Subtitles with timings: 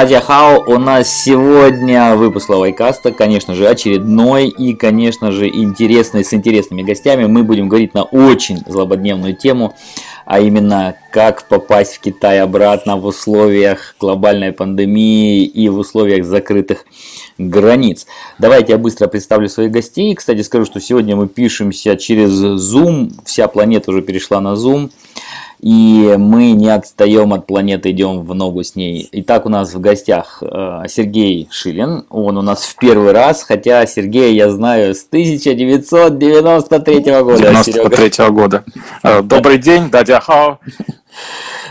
[0.00, 6.32] Дадя Хао, у нас сегодня выпуск Лавайкаста, конечно же, очередной и, конечно же, интересный, с
[6.32, 7.26] интересными гостями.
[7.26, 9.74] Мы будем говорить на очень злободневную тему,
[10.24, 16.86] а именно, как попасть в Китай обратно в условиях глобальной пандемии и в условиях закрытых
[17.36, 18.06] границ.
[18.38, 20.14] Давайте я быстро представлю своих гостей.
[20.14, 24.92] Кстати, скажу, что сегодня мы пишемся через Zoom, вся планета уже перешла на Zoom
[25.60, 29.08] и мы не отстаем от планеты, идем в ногу с ней.
[29.12, 33.84] Итак, у нас в гостях э, Сергей Шилин, он у нас в первый раз, хотя
[33.86, 37.38] Сергея я знаю с 1993 года.
[37.38, 38.64] 93 -го года.
[39.02, 40.60] Э, добрый день, дядя Хао.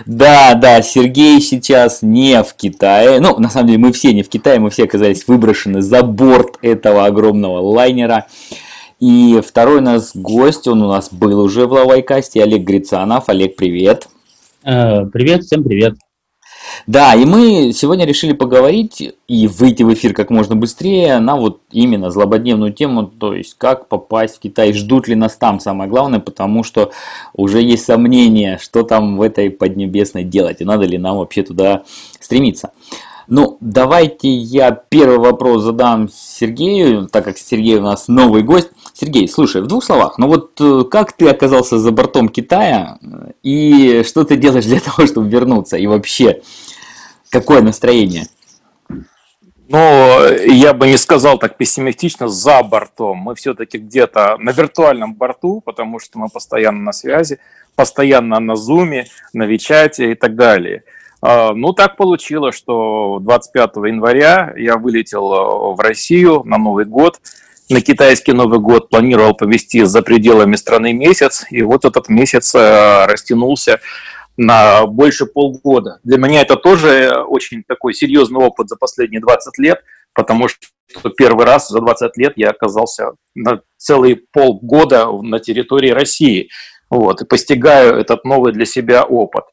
[0.06, 3.20] Да, да, Сергей сейчас не в Китае.
[3.20, 6.58] Ну, на самом деле, мы все не в Китае, мы все оказались выброшены за борт
[6.62, 8.28] этого огромного лайнера.
[9.00, 13.30] И второй у нас гость, он у нас был уже в Лавайкасте, Олег Грицанов.
[13.30, 14.10] Олег, привет.
[14.64, 15.96] Э, привет, всем привет.
[16.86, 21.62] Да, и мы сегодня решили поговорить и выйти в эфир как можно быстрее на вот
[21.72, 26.20] именно злободневную тему, то есть как попасть в Китай, ждут ли нас там, самое главное,
[26.20, 26.92] потому что
[27.34, 31.84] уже есть сомнения, что там в этой Поднебесной делать, и надо ли нам вообще туда
[32.20, 32.72] стремиться.
[33.32, 38.72] Ну, давайте я первый вопрос задам Сергею, так как Сергей у нас новый гость.
[38.94, 42.98] Сергей, слушай, в двух словах, ну вот э, как ты оказался за бортом Китая
[43.44, 45.78] и что ты делаешь для того, чтобы вернуться?
[45.78, 46.42] И вообще,
[47.30, 48.26] какое настроение?
[49.68, 53.20] Ну, я бы не сказал так пессимистично за бортом.
[53.20, 57.38] Мы все-таки где-то на виртуальном борту, потому что мы постоянно на связи,
[57.76, 60.84] постоянно на зуме, на Вичате и так далее.
[61.22, 67.20] А, ну, так получилось, что 25 января я вылетел э, в Россию на Новый год.
[67.70, 73.06] На китайский Новый год планировал повести за пределами страны месяц, и вот этот месяц э,
[73.06, 73.80] растянулся
[74.38, 76.00] на больше полгода.
[76.04, 79.82] Для меня это тоже очень такой серьезный опыт за последние 20 лет,
[80.14, 86.50] потому что первый раз за 20 лет я оказался на целые полгода на территории России.
[86.90, 89.44] Вот, и постигаю этот новый для себя опыт.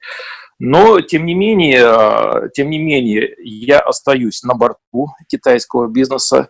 [0.59, 6.49] Но, тем не менее, э, тем не менее, я остаюсь на борту китайского бизнеса,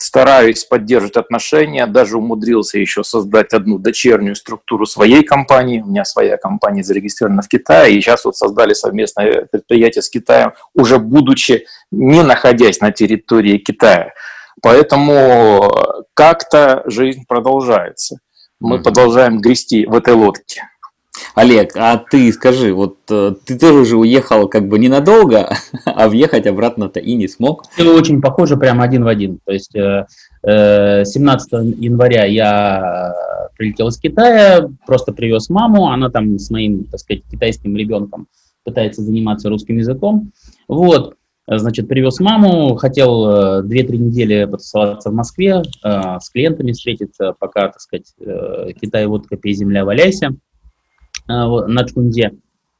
[0.00, 5.80] стараюсь поддерживать отношения, даже умудрился еще создать одну дочернюю структуру своей компании.
[5.80, 10.52] У меня своя компания зарегистрирована в Китае, и сейчас вот создали совместное предприятие с Китаем,
[10.74, 14.12] уже будучи не находясь на территории Китая.
[14.62, 15.70] Поэтому
[16.14, 18.18] как-то жизнь продолжается.
[18.58, 18.82] Мы mm-hmm.
[18.82, 20.62] продолжаем грести в этой лодке.
[21.34, 25.50] Олег, а ты скажи, вот э, ты тоже уже уехал как бы ненадолго,
[25.84, 27.64] а въехать обратно-то и не смог?
[27.72, 29.38] Все очень похоже, прям один в один.
[29.44, 29.82] То есть 17
[30.44, 31.04] э,
[31.56, 33.14] э, января я
[33.56, 38.28] прилетел из Китая, просто привез маму, она там с моим, так сказать, китайским ребенком
[38.64, 40.32] пытается заниматься русским языком.
[40.68, 41.14] Вот,
[41.46, 48.12] значит, привез маму, хотел 2-3 недели потусоваться в Москве, с клиентами встретиться, пока, так сказать,
[48.80, 50.36] Китай, вот копей, земля, валяйся.
[51.28, 51.32] Э,
[51.66, 52.32] на Чхунде.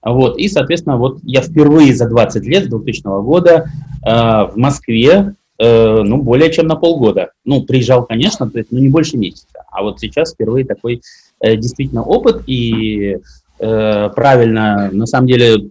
[0.03, 3.65] Вот, и, соответственно, вот я впервые за 20 лет, с 2000 года,
[4.05, 7.31] э, в Москве, э, ну, более чем на полгода.
[7.45, 9.65] Ну, приезжал, конечно, то есть, ну, не больше месяца.
[9.69, 11.03] А вот сейчас впервые такой
[11.43, 13.19] действительно опыт, и
[13.59, 15.71] правильно, на самом деле,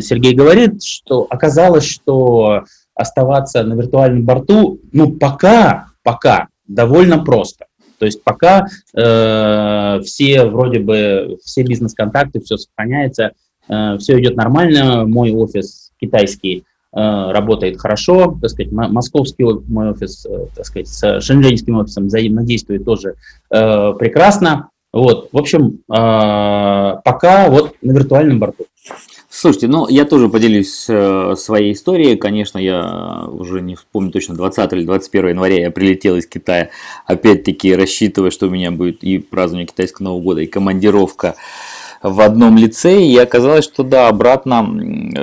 [0.00, 7.65] Сергей говорит, что оказалось, что оставаться на виртуальном борту, ну, пока, пока довольно просто.
[7.98, 13.32] То есть пока э, все вроде бы, все бизнес-контакты, все сохраняется,
[13.68, 16.62] э, все идет нормально, мой офис китайский э,
[16.92, 23.14] работает хорошо, так сказать, московский мой офис, э, так сказать, с шэньчжэньским офисом взаимодействует тоже
[23.50, 24.70] э, прекрасно.
[24.92, 28.66] Вот, в общем, э, пока вот на виртуальном борту.
[29.38, 32.16] Слушайте, ну я тоже поделюсь э, своей историей.
[32.16, 36.70] Конечно, я уже не помню точно, 20 или 21 января я прилетел из Китая,
[37.04, 41.36] опять-таки рассчитывая, что у меня будет и празднование китайского Нового года, и командировка
[42.02, 44.74] в одном лице, и оказалось, что да, обратно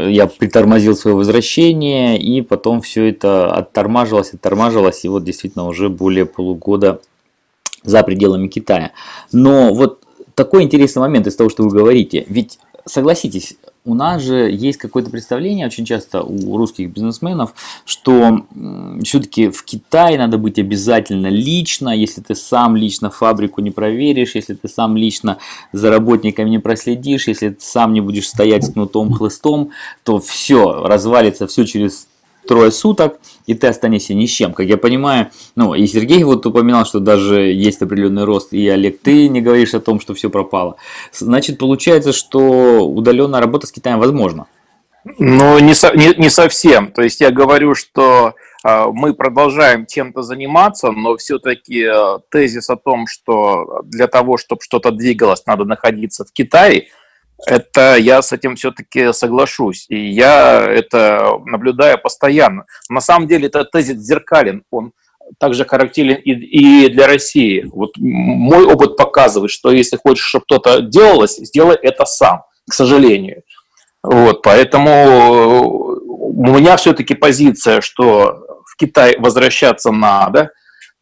[0.08, 6.28] я притормозил свое возвращение, и потом все это оттормажилось, оттормажилось, и вот действительно уже более
[6.28, 7.02] полугода
[7.82, 8.92] за пределами Китая.
[9.32, 10.04] Но вот
[10.36, 15.10] такой интересный момент из того, что вы говорите, ведь согласитесь, у нас же есть какое-то
[15.10, 17.54] представление очень часто у русских бизнесменов,
[17.86, 18.46] что
[19.04, 24.54] все-таки в Китае надо быть обязательно лично, если ты сам лично фабрику не проверишь, если
[24.54, 25.38] ты сам лично
[25.74, 29.72] за работниками не проследишь, если ты сам не будешь стоять с кнутом хлыстом,
[30.04, 32.08] то все, развалится все через
[32.48, 34.54] трое суток, и ты останешься ни с чем.
[34.54, 39.00] Как я понимаю, ну, и Сергей вот упоминал, что даже есть определенный рост, и Олег,
[39.02, 40.76] ты не говоришь о том, что все пропало.
[41.12, 44.48] Значит, получается, что удаленная работа с Китаем возможна.
[45.18, 46.92] Ну, не, со, не, не совсем.
[46.92, 52.78] То есть я говорю, что э, мы продолжаем чем-то заниматься, но все-таки э, тезис о
[52.78, 56.88] том, что для того, чтобы что-то двигалось, надо находиться в Китае,
[57.46, 59.86] это я с этим все-таки соглашусь.
[59.90, 62.66] И я это наблюдаю постоянно.
[62.90, 64.64] На самом деле этот тезис зеркален.
[64.72, 64.94] Он
[65.40, 67.66] также характерен и, для России.
[67.72, 73.44] Вот мой опыт показывает, что если хочешь, чтобы что-то делалось, сделай это сам, к сожалению.
[74.04, 75.94] Вот, поэтому
[76.34, 80.52] у меня все-таки позиция, что в Китай возвращаться надо,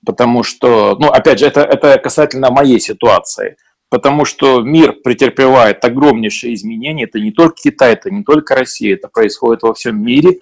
[0.06, 3.58] потому что, ну, опять же, это, это касательно моей ситуации,
[3.92, 9.10] потому что мир претерпевает огромнейшие изменения, это не только Китай, это не только Россия, это
[9.10, 10.40] происходит во всем мире,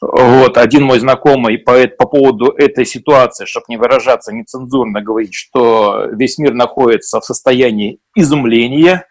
[0.00, 6.06] вот, один мой знакомый по, по поводу этой ситуации, чтобы не выражаться нецензурно, говорит, что
[6.10, 9.06] весь мир находится в состоянии изумления.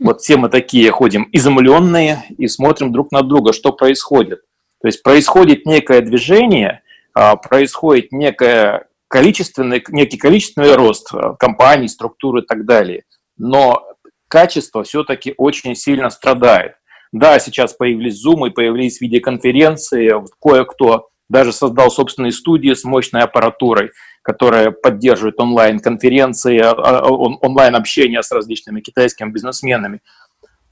[0.00, 4.42] Вот все мы такие ходим изумленные и смотрим друг на друга, что происходит.
[4.82, 6.82] То есть происходит некое движение,
[7.14, 13.04] а, происходит некое количественный, некий количественный рост а, компаний, структуры и так далее.
[13.38, 13.86] Но
[14.26, 16.72] качество все-таки очень сильно страдает.
[17.12, 20.12] Да, сейчас появились Zoom и появились видеоконференции,
[20.42, 28.32] кое-кто даже создал собственные студии с мощной аппаратурой, которая поддерживает онлайн-конференции, а, а, онлайн-общение с
[28.32, 30.00] различными китайскими бизнесменами.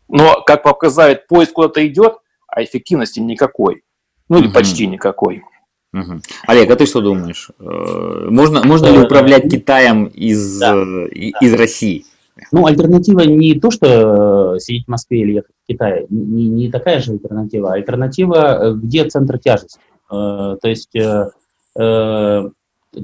[0.09, 2.17] Но, как показывает, поезд куда-то идет,
[2.49, 3.85] а эффективности никакой.
[4.29, 4.55] Ну или угу.
[4.55, 5.45] почти никакой.
[5.93, 6.21] Угу.
[6.47, 7.51] Олег, а ты что думаешь?
[7.59, 10.75] Э, можно, можно ли э, управлять Китаем из, да.
[10.75, 12.07] Э, из России?
[12.51, 17.01] Ну, альтернатива не то, что сидеть в Москве или ехать в Китай, не, не такая
[17.01, 17.75] же альтернатива.
[17.75, 19.79] Альтернатива, где центр тяжести.
[20.09, 20.97] То есть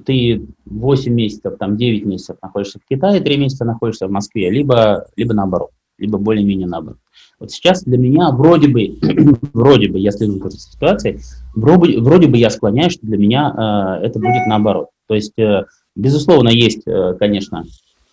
[0.05, 5.07] ты 8 месяцев, там 9 месяцев находишься в Китае, 3 месяца находишься в Москве, либо,
[5.17, 6.99] либо наоборот, либо более-менее наоборот.
[7.41, 8.99] Вот сейчас для меня вроде бы,
[9.53, 11.21] вроде бы, я следую этой ситуации,
[11.55, 14.89] вроде, вроде бы я склоняюсь, что для меня э, это будет наоборот.
[15.07, 15.65] То есть, э,
[15.95, 17.65] безусловно, есть, э, конечно,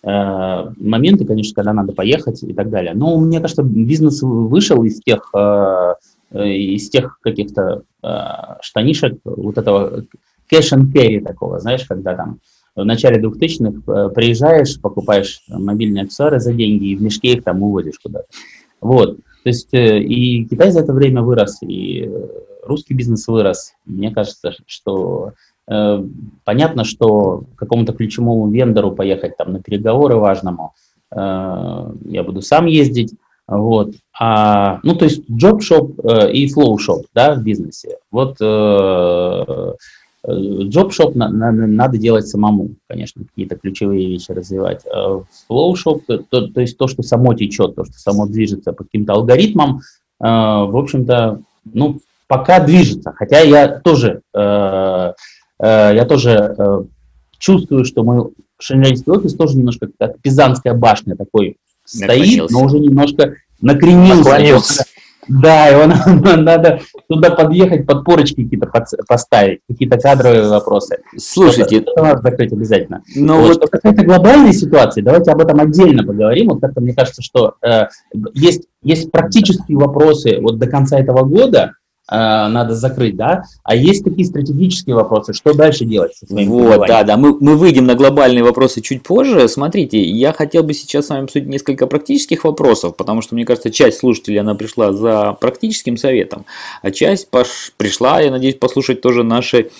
[0.02, 2.92] э, моменты, конечно, когда надо поехать и так далее.
[2.94, 5.94] Но мне кажется, бизнес вышел из тех, э,
[6.32, 8.08] э из тех каких-то э,
[8.60, 10.04] штанишек, вот этого
[10.52, 12.38] cash and carry такого, знаешь, когда там
[12.76, 17.62] в начале 2000-х э, приезжаешь, покупаешь мобильные аксессуары за деньги и в мешке их там
[17.62, 18.26] увозишь куда-то.
[18.80, 19.16] Вот.
[19.16, 22.28] То есть э, и Китай за это время вырос, и э,
[22.64, 23.72] русский бизнес вырос.
[23.86, 25.32] Мне кажется, что
[25.68, 26.04] э,
[26.44, 30.74] понятно, что какому-то ключевому вендору поехать там на переговоры важному,
[31.10, 33.14] э, я буду сам ездить,
[33.46, 33.92] вот.
[34.18, 37.98] А, ну, то есть shop э, и shop, да, в бизнесе.
[38.10, 39.72] Вот э,
[40.28, 44.84] Джоб-шоп на, на, надо делать самому, конечно, какие-то ключевые вещи развивать.
[45.48, 49.78] Флоу-шоп, то, то есть то, что само течет, то, что само движется по каким-то алгоритмам,
[49.78, 53.12] э, в общем-то, ну, пока движется.
[53.12, 55.12] Хотя я тоже, э,
[55.60, 56.86] э, я тоже
[57.38, 63.36] чувствую, что мой шенженский офис тоже немножко как Пизанская башня такой стоит, но уже немножко
[63.60, 64.16] накренился.
[64.16, 64.84] Наклонился.
[65.28, 68.70] Да, его надо, надо туда подъехать, подпорочки какие-то
[69.08, 70.98] поставить, какие-то кадровые вопросы.
[71.16, 73.02] Слушайте, это, надо закрыть обязательно.
[73.14, 73.56] Но вот, вот...
[73.56, 76.48] Что касается глобальной ситуации, давайте об этом отдельно поговорим.
[76.48, 77.86] Вот как-то мне кажется, что э,
[78.34, 81.72] есть, есть практические вопросы вот до конца этого года,
[82.08, 87.02] надо закрыть, да, а есть такие стратегические вопросы, что дальше делать со своим Вот, да,
[87.02, 89.48] да, мы, мы выйдем на глобальные вопросы чуть позже.
[89.48, 93.70] Смотрите, я хотел бы сейчас с вами обсудить несколько практических вопросов, потому что, мне кажется,
[93.70, 96.44] часть слушателей, она пришла за практическим советом,
[96.82, 97.72] а часть пош...
[97.76, 99.70] пришла, я надеюсь, послушать тоже наши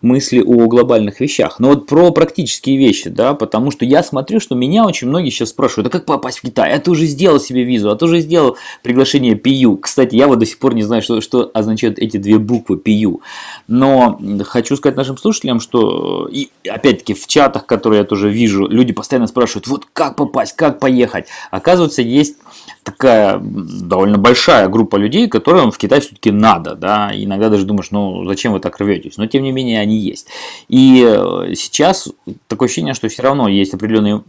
[0.00, 1.60] мысли о глобальных вещах.
[1.60, 5.50] Но вот про практические вещи, да, потому что я смотрю, что меня очень многие сейчас
[5.50, 6.72] спрашивают, а как попасть в Китай?
[6.72, 9.78] А ты уже сделал себе визу, а ты уже сделал приглашение PU.
[9.78, 13.20] Кстати, я вот до сих пор не знаю, что, что означают эти две буквы PU.
[13.68, 18.92] Но хочу сказать нашим слушателям, что, и опять-таки в чатах, которые я тоже вижу, люди
[18.92, 21.26] постоянно спрашивают, вот как попасть, как поехать.
[21.50, 22.38] Оказывается, есть
[22.82, 28.24] такая довольно большая группа людей, которым в Китай все-таки надо, да, иногда даже думаешь, ну
[28.26, 30.28] зачем вы так рветесь, но тем не менее они есть.
[30.68, 32.08] И э, сейчас
[32.46, 34.20] такое ощущение, что все равно есть определенный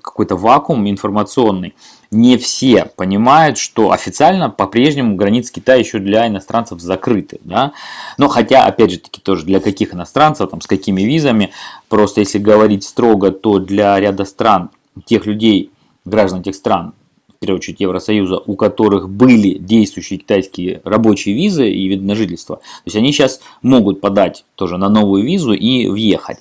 [0.00, 1.74] какой-то вакуум информационный.
[2.10, 7.38] Не все понимают, что официально по-прежнему границы Китая еще для иностранцев закрыты.
[7.44, 7.72] Да?
[8.16, 11.52] Но хотя, опять же таки, тоже для каких иностранцев, там, с какими визами,
[11.88, 14.70] просто если говорить строго, то для ряда стран,
[15.04, 15.70] тех людей,
[16.06, 16.94] граждан тех стран,
[17.38, 22.56] в первую очередь Евросоюза, у которых были действующие китайские рабочие визы и вид на жительство.
[22.56, 26.38] То есть они сейчас могут подать тоже на новую визу и въехать.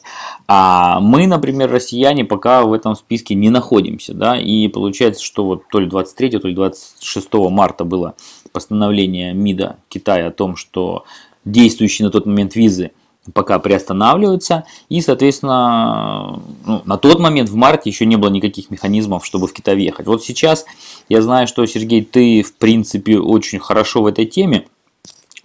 [0.48, 5.63] А мы, например, россияне, пока в этом списке не находимся, да, и получается, что вот
[5.70, 8.16] то ли 23, то ли 26 марта было
[8.54, 11.04] постановление МИДа Китая о том, что
[11.44, 12.92] действующие на тот момент визы
[13.34, 19.25] пока приостанавливаются, и, соответственно, ну, на тот момент в марте еще не было никаких механизмов,
[19.25, 20.08] чтобы в Китай въехать.
[20.08, 20.66] Вот сейчас
[21.10, 24.66] я знаю, что, Сергей, ты, в принципе, очень хорошо в этой теме,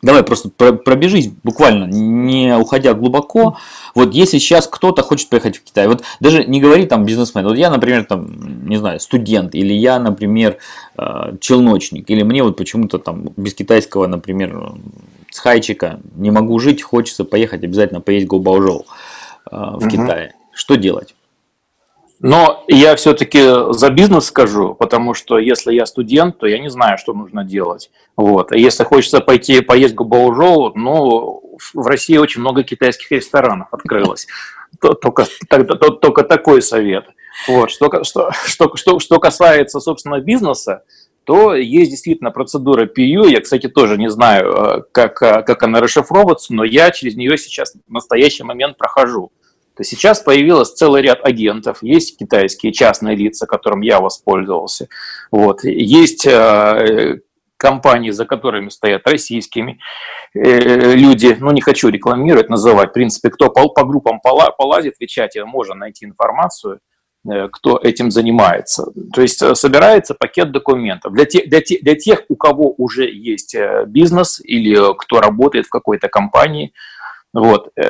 [0.02, 3.56] Давай просто пробежись буквально, не уходя глубоко.
[3.94, 7.56] Вот если сейчас кто-то хочет поехать в Китай, вот даже не говори там бизнесмен, вот
[7.56, 10.58] я, например, там, не знаю, студент, или я, например,
[10.98, 14.72] э, челночник, или мне вот почему-то там без китайского, например,
[15.30, 18.86] с хайчика не могу жить, хочется поехать обязательно поесть гобаужоу
[19.50, 19.88] э, в угу.
[19.88, 20.34] Китае.
[20.52, 21.14] Что делать?
[22.22, 26.96] Но я все-таки за бизнес скажу, потому что если я студент, то я не знаю,
[26.96, 27.90] что нужно делать.
[28.16, 28.52] Вот.
[28.52, 34.28] А если хочется пойти поесть губаужоу, ну, в России очень много китайских ресторанов открылось.
[34.80, 35.26] Только,
[36.00, 37.06] только, такой совет.
[37.48, 37.72] Вот.
[37.72, 40.84] Что, что, что, что, что касается, собственно, бизнеса,
[41.24, 43.28] то есть действительно процедура PU.
[43.28, 47.36] Я, кстати, тоже не знаю, э, как, э, как она расшифровывается, но я через нее
[47.36, 49.32] сейчас в настоящий момент прохожу
[49.76, 51.78] то сейчас появилось целый ряд агентов.
[51.82, 54.88] Есть китайские частные лица, которым я воспользовался.
[55.30, 55.64] Вот.
[55.64, 57.20] Есть э,
[57.62, 59.78] компании, за которыми стоят российскими
[60.34, 61.36] э, люди.
[61.38, 62.90] Ну, не хочу рекламировать, называть.
[62.90, 66.80] В принципе, кто по, по группам пола, полазит в чате, можно найти информацию
[67.24, 68.92] э, кто этим занимается.
[69.14, 71.12] То есть э, собирается пакет документов.
[71.12, 75.70] Для, те, для, те, для тех, у кого уже есть бизнес или кто работает в
[75.70, 76.72] какой-то компании,
[77.32, 77.70] вот.
[77.76, 77.88] Э,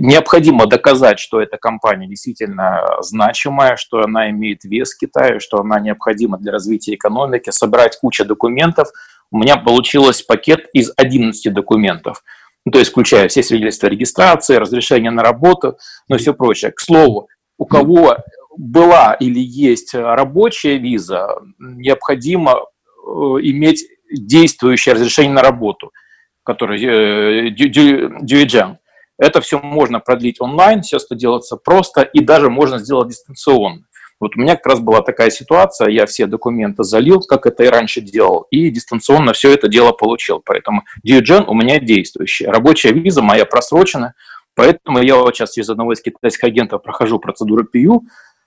[0.00, 5.80] необходимо доказать, что эта компания действительно значимая, что она имеет вес в Китае, что она
[5.80, 8.88] необходима для развития экономики, собрать кучу документов.
[9.32, 12.22] У меня получилось пакет из 11 документов,
[12.64, 15.76] ну, то есть включая все свидетельства регистрации, разрешение на работу,
[16.08, 16.70] ну и все прочее.
[16.70, 18.18] К слову, у кого
[18.56, 23.10] была или есть рабочая виза, необходимо э,
[23.42, 25.90] иметь действующее разрешение на работу–
[26.48, 28.76] который э.
[29.18, 33.84] Это все можно продлить онлайн, все это делается просто, и даже можно сделать дистанционно.
[34.20, 37.68] Вот у меня как раз была такая ситуация, я все документы залил, как это и
[37.68, 40.40] раньше делал, и дистанционно все это дело получил.
[40.44, 42.46] Поэтому Диоджен у меня действующий.
[42.46, 44.14] Рабочая виза моя просрочена,
[44.54, 48.00] поэтому я вот сейчас через одного из китайских агентов прохожу процедуру PU.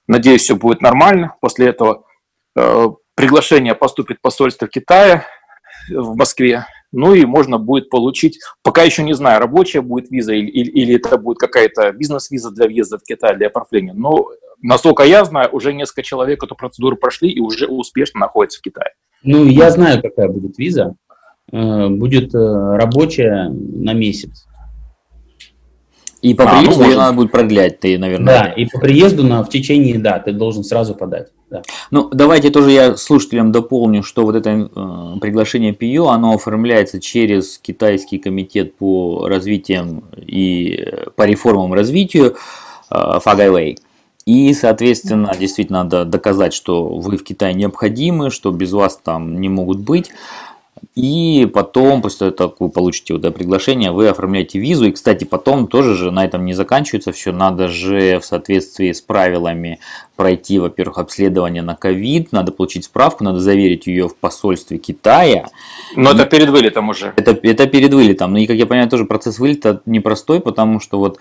[0.07, 1.35] Надеюсь, все будет нормально.
[1.39, 2.05] После этого
[2.57, 5.25] э, приглашение поступит посольство Китая
[5.89, 10.49] в Москве, ну и можно будет получить, пока еще не знаю, рабочая будет виза или,
[10.49, 13.93] или, или это будет какая-то бизнес-виза для въезда в Китай, для оформления.
[13.93, 14.27] Но,
[14.61, 18.91] насколько я знаю, уже несколько человек эту процедуру прошли и уже успешно находятся в Китае.
[19.23, 20.95] Ну, я знаю, какая будет виза.
[21.51, 24.47] Э, будет э, рабочая на месяц.
[26.21, 28.25] И по а, приезду ну, ее надо будет продлять, ты, наверное.
[28.25, 31.29] Да, и по приезду на, в течение, да, ты должен сразу подать.
[31.91, 37.57] Ну, давайте тоже я слушателям дополню, что вот это э, приглашение ПИО, оно оформляется через
[37.57, 42.35] Китайский комитет по развитиям и э, по реформам развитию
[42.89, 43.77] э, Фагайвей.
[44.25, 49.49] И, соответственно, действительно надо доказать, что вы в Китае необходимы, что без вас там не
[49.49, 50.11] могут быть.
[50.95, 54.85] И потом, после того, как вы получите вот это приглашение, вы оформляете визу.
[54.85, 57.31] И, кстати, потом тоже же на этом не заканчивается все.
[57.31, 59.79] Надо же в соответствии с правилами
[60.21, 65.47] пройти, во-первых, обследование на ковид, надо получить справку, надо заверить ее в посольстве Китая.
[65.95, 67.11] Но и это перед вылетом уже.
[67.15, 68.33] Это, это перед вылетом.
[68.33, 71.17] Ну и, как я понимаю, тоже процесс вылета непростой, потому что вот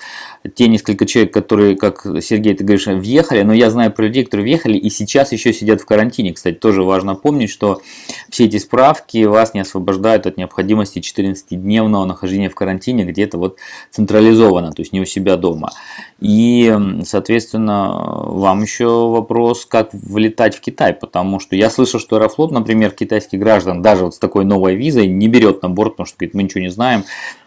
[0.54, 4.45] те несколько человек, которые, как Сергей, ты говоришь, въехали, но я знаю про людей, которые
[4.45, 6.35] въехали и сейчас еще сидят в карантине.
[6.35, 7.80] Кстати, тоже важно помнить, что
[8.28, 13.57] все эти справки вас не освобождают от необходимости 14-дневного нахождения в карантине где-то вот
[13.90, 15.71] централизованно, то есть не у себя дома.
[16.20, 22.50] И, соответственно, вам еще вопрос, как влетать в Китай, потому что я слышал, что Аэрофлот,
[22.50, 26.18] например, китайских граждан даже вот с такой новой визой не берет на борт, потому что
[26.18, 27.04] говорит, мы ничего не знаем,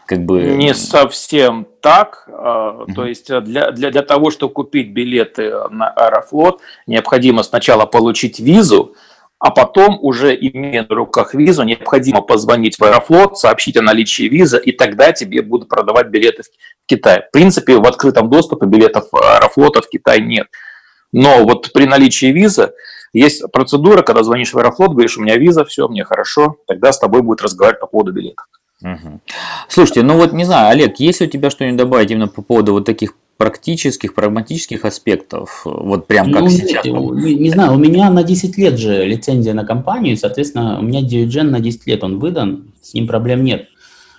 [0.08, 0.42] как бы...
[0.56, 2.28] Не совсем так.
[2.28, 2.94] Mm-hmm.
[2.96, 8.96] То есть для, для, для того, чтобы купить билеты на Аэрофлот, необходимо сначала получить визу,
[9.44, 14.58] а потом, уже имея на руках визу, необходимо позвонить в Аэрофлот, сообщить о наличии визы,
[14.58, 16.44] и тогда тебе будут продавать билеты
[16.86, 17.24] в Китай.
[17.28, 20.48] В принципе, в открытом доступе билетов Аэрофлота в Китай нет.
[21.12, 22.72] Но вот при наличии визы
[23.14, 27.00] есть процедура, когда звонишь в Аэрофлот, говоришь, у меня виза, все, мне хорошо, тогда с
[27.00, 28.44] тобой будет разговаривать по поводу билета.
[28.82, 29.22] Угу.
[29.70, 32.86] Слушайте, ну вот не знаю, Олег, есть у тебя что-нибудь добавить именно по поводу вот
[32.86, 36.86] таких практических, прагматических аспектов, вот прям как ну, сейчас?
[36.86, 41.02] Не, не знаю, у меня на 10 лет же лицензия на компанию, соответственно, у меня
[41.02, 43.68] Diogen на 10 лет он выдан, с ним проблем нет.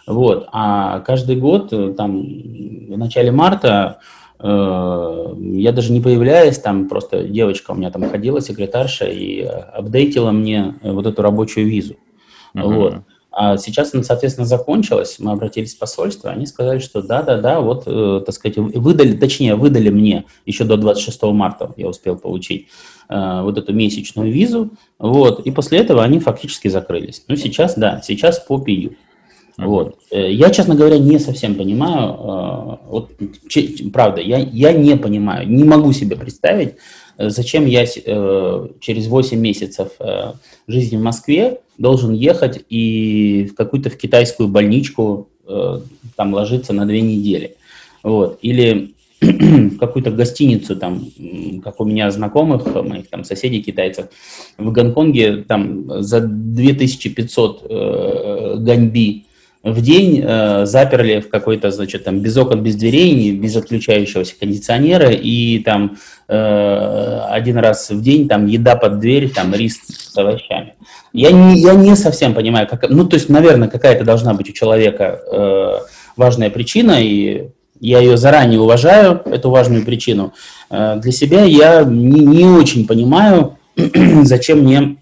[0.06, 4.00] Вот, а каждый год, там, в начале марта
[4.46, 10.32] Э, я даже не появляюсь, там просто девочка у меня там ходила, секретарша, и апдейтила
[10.32, 11.94] мне вот эту рабочую визу.
[12.54, 12.62] Uh-huh.
[12.62, 12.94] Вот.
[13.36, 18.22] А сейчас она, соответственно, закончилась, мы обратились в посольство, они сказали, что да-да-да, вот, э,
[18.24, 22.68] так сказать, выдали, точнее, выдали мне еще до 26 марта, я успел получить
[23.08, 27.24] э, вот эту месячную визу, вот, и после этого они фактически закрылись.
[27.26, 28.94] Ну, сейчас, да, сейчас по ПИЮ.
[29.58, 29.66] Uh-huh.
[29.66, 29.98] Вот.
[30.10, 33.10] Э, я, честно говоря, не совсем понимаю, э, вот,
[33.48, 36.74] че, правда, я, я не понимаю, не могу себе представить,
[37.18, 39.92] э, зачем я через 8 месяцев
[40.66, 45.28] жизни в Москве должен ехать и в какую-то в китайскую больничку
[46.16, 47.56] там ложиться на две недели.
[48.02, 48.38] Вот.
[48.42, 51.06] Или в какую-то гостиницу, там,
[51.62, 54.06] как у меня знакомых, моих там соседей китайцев,
[54.58, 59.26] в Гонконге там за 2500 э, ганьби
[59.64, 65.10] в день э, заперли в какой-то, значит, там, без окон, без дверей, без отключающегося кондиционера,
[65.10, 65.96] и там
[66.28, 70.74] э, один раз в день там еда под дверь, там рис с овощами.
[71.14, 74.52] Я не, я не совсем понимаю, как, ну, то есть, наверное, какая-то должна быть у
[74.52, 75.72] человека э,
[76.16, 77.48] важная причина, и
[77.80, 80.34] я ее заранее уважаю, эту важную причину.
[80.68, 83.56] Э, для себя я не, не очень понимаю,
[84.24, 84.98] зачем мне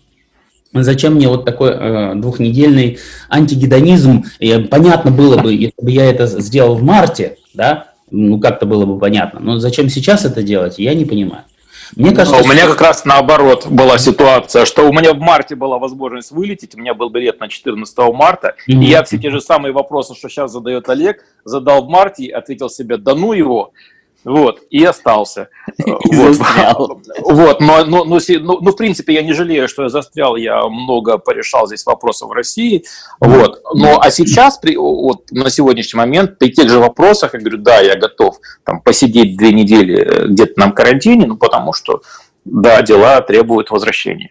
[0.73, 2.99] Зачем мне вот такой э, двухнедельный
[3.29, 4.25] антигедонизм?
[4.38, 8.87] И понятно было бы, если бы я это сделал в марте, да, ну как-то было
[8.87, 9.41] бы понятно.
[9.41, 11.45] Но зачем сейчас это делать, я не понимаю.
[11.95, 15.55] Мне кажется, а у меня как раз наоборот была ситуация, что у меня в марте
[15.55, 18.83] была возможность вылететь, у меня был билет на 14 марта, mm-hmm.
[18.83, 22.71] и я все те же самые вопросы, что сейчас задает Олег, задал в марте, ответил
[22.71, 23.73] себе, да ну его,
[24.25, 25.49] вот, и остался.
[25.85, 26.38] И вот,
[27.23, 30.62] вот но, но, но, но, но, в принципе, я не жалею, что я застрял, я
[30.69, 32.85] много порешал здесь вопросов в России,
[33.21, 37.59] вот, но, а сейчас, при, вот, на сегодняшний момент, при тех же вопросах, я говорю,
[37.59, 42.02] да, я готов там посидеть две недели э, где-то на карантине, ну, потому что,
[42.45, 44.31] да, дела требуют возвращения.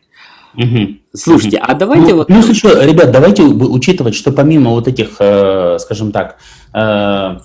[0.57, 0.97] Угу.
[1.13, 2.27] Слушайте, а давайте ну, вот...
[2.27, 6.37] Плюс еще, ребят, давайте учитывать, что помимо вот этих, э, скажем так,
[6.73, 7.37] э,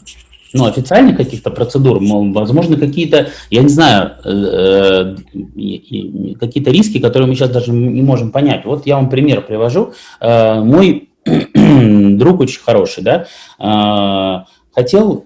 [0.57, 7.35] ну, официальных каких-то процедур, возможно, какие-то, я не знаю, э, э, какие-то риски, которые мы
[7.35, 8.64] сейчас даже не можем понять.
[8.64, 9.92] Вот я вам пример привожу.
[10.21, 15.25] Э, мой друг очень хороший, да, хотел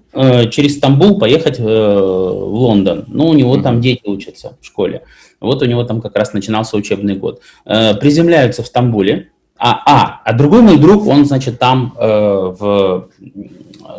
[0.49, 3.05] через Стамбул поехать в Лондон.
[3.07, 5.03] Ну, у него там дети учатся в школе.
[5.39, 7.41] Вот у него там как раз начинался учебный год.
[7.65, 9.27] Приземляются в Стамбуле,
[9.63, 13.09] а, а, а другой мой друг, он, значит, там э, в,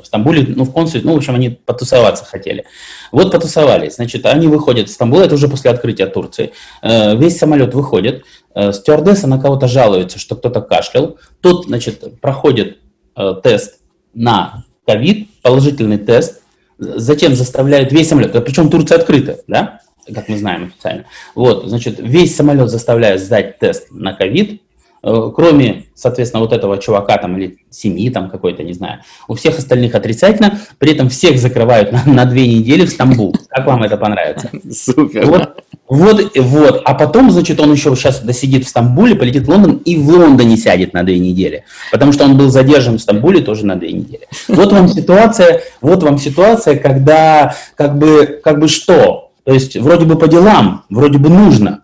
[0.03, 2.65] в Стамбуле, ну, в консульстве, ну, в общем, они потусоваться хотели.
[3.11, 6.53] Вот потусовались, значит, они выходят в Стамбул, это уже после открытия Турции.
[6.83, 11.19] Э, весь самолет выходит, э, стюардесса на кого-то жалуется, что кто-то кашлял.
[11.41, 12.79] Тут, значит, проходит
[13.17, 13.81] э, тест
[14.15, 16.43] на ковид, положительный тест,
[16.79, 19.81] затем заставляют весь самолет, причем Турция открыта, да,
[20.12, 21.05] как мы знаем официально.
[21.35, 24.62] Вот, значит, весь самолет заставляют сдать тест на ковид,
[25.03, 29.95] кроме, соответственно, вот этого чувака там или семьи там какой-то, не знаю, у всех остальных
[29.95, 33.35] отрицательно, при этом всех закрывают на, на две недели в Стамбул.
[33.49, 34.51] Как вам это понравится?
[34.71, 35.27] Супер.
[35.27, 36.83] Вот, вот, вот.
[36.85, 40.57] А потом, значит, он еще сейчас досидит в Стамбуле, полетит в Лондон и в Лондоне
[40.57, 44.29] сядет на две недели, потому что он был задержан в Стамбуле тоже на две недели.
[44.49, 49.33] Вот вам ситуация, вот вам ситуация, когда как бы, как бы что?
[49.45, 51.83] То есть вроде бы по делам, вроде бы нужно,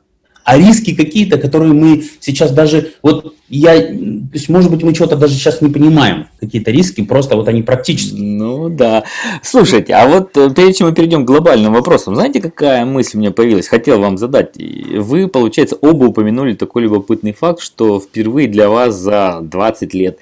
[0.48, 3.92] а риски какие-то, которые мы сейчас даже, вот я, то
[4.32, 8.16] есть, может быть, мы что-то даже сейчас не понимаем, какие-то риски, просто вот они практически.
[8.16, 9.04] Ну да.
[9.42, 13.20] Слушайте, а вот э, прежде чем мы перейдем к глобальным вопросам, знаете, какая мысль у
[13.20, 13.68] меня появилась?
[13.68, 14.56] Хотел вам задать.
[14.56, 20.18] Вы, получается, оба упомянули такой любопытный факт, что впервые для вас за 20 лет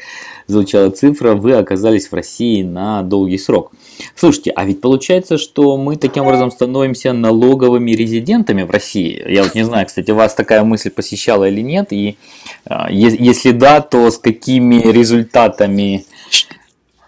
[0.48, 3.70] звучала цифра, вы оказались в России на долгий срок.
[4.14, 9.22] Слушайте, а ведь получается, что мы таким образом становимся налоговыми резидентами в России.
[9.26, 12.16] Я вот не знаю, кстати, вас такая мысль посещала или нет, и
[12.64, 16.04] а, если да, то с какими результатами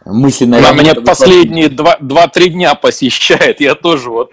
[0.05, 0.59] мысленно...
[0.59, 4.31] Она меня последние 2-3 дня посещает, я тоже вот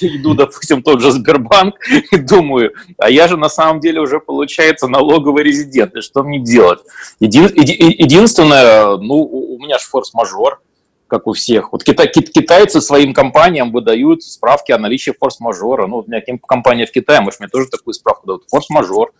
[0.00, 1.74] иду, допустим, тот же Сбербанк
[2.12, 6.38] и думаю, а я же на самом деле уже, получается, налоговый резидент, и что мне
[6.38, 6.80] делать?
[7.20, 10.60] Един, единственное, ну, у меня же форс-мажор,
[11.08, 11.72] как у всех.
[11.72, 15.86] Вот кита, китайцы своим компаниям выдают справки о наличии форс-мажора.
[15.86, 18.44] Ну, вот у меня компания в Китае, может, мне тоже такую справку дают.
[18.50, 19.12] Форс-мажор.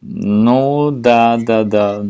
[0.00, 2.04] Ну, да, да, да.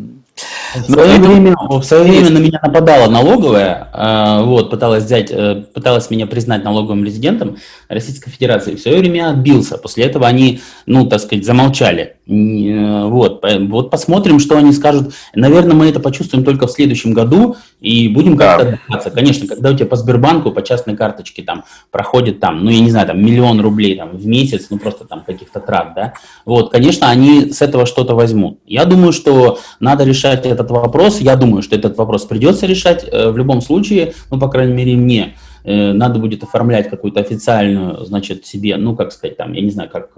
[0.74, 5.64] В свое, время, в свое время на меня нападала налоговая, а, вот, пыталась взять, э,
[5.74, 8.76] пыталась меня признать налоговым резидентом Российской Федерации.
[8.76, 9.76] В свое время отбился.
[9.76, 12.16] После этого они, ну, так сказать, замолчали.
[12.28, 15.12] Э, вот, вот посмотрим, что они скажут.
[15.34, 18.70] Наверное, мы это почувствуем только в следующем году и будем как-то да.
[18.70, 19.10] отдыхаться.
[19.10, 22.90] Конечно, когда у тебя по Сбербанку, по частной карточке там проходит там, ну, я не
[22.90, 27.08] знаю, там миллион рублей там в месяц, ну, просто там каких-то трат, да, вот, конечно,
[27.08, 28.60] они с этого что-то возьмут.
[28.66, 33.30] Я думаю, что надо решать этот вопрос, я думаю, что этот вопрос придется решать э,
[33.30, 38.46] в любом случае, ну, по крайней мере, мне э, надо будет оформлять какую-то официальную, значит,
[38.46, 40.10] себе, ну, как сказать, там, я не знаю, как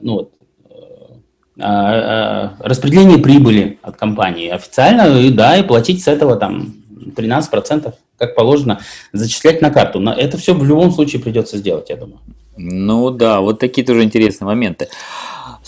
[0.00, 0.32] ну, вот,
[0.64, 0.74] э,
[1.60, 6.74] а, а, распределение прибыли от компании официально, и, да, и платить с этого там
[7.16, 8.80] 13%, как положено,
[9.12, 10.00] зачислять на карту.
[10.00, 12.20] Но это все в любом случае придется сделать, я думаю.
[12.56, 14.88] Ну да, вот такие тоже интересные моменты.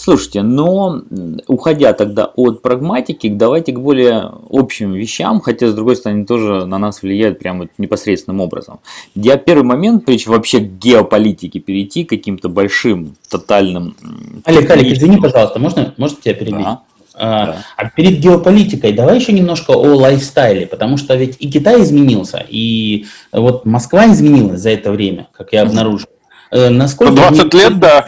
[0.02, 1.02] Слушайте, но
[1.46, 6.78] уходя тогда от прагматики, давайте к более общим вещам, хотя, с другой стороны, тоже на
[6.78, 8.80] нас влияют прямо непосредственным образом.
[9.14, 13.94] Я первый момент, прежде вообще к геополитике перейти, к каким-то большим, тотальным...
[14.46, 16.64] Олег, Олег, извини, пожалуйста, можно, можно тебя перебить?
[16.64, 16.82] Да.
[17.12, 17.56] А, да.
[17.76, 23.04] а перед геополитикой давай еще немножко о лайфстайле, потому что ведь и Китай изменился, и
[23.32, 26.08] вот Москва изменилась за это время, как я обнаружил.
[26.52, 28.06] Э, насколько 20 лет, да.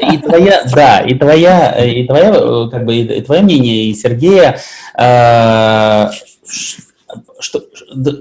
[0.00, 4.58] И твоя, да, и твоя, и твоя, э, как бы, и твое мнение, и Сергея,
[4.98, 6.10] э,
[7.38, 7.62] что,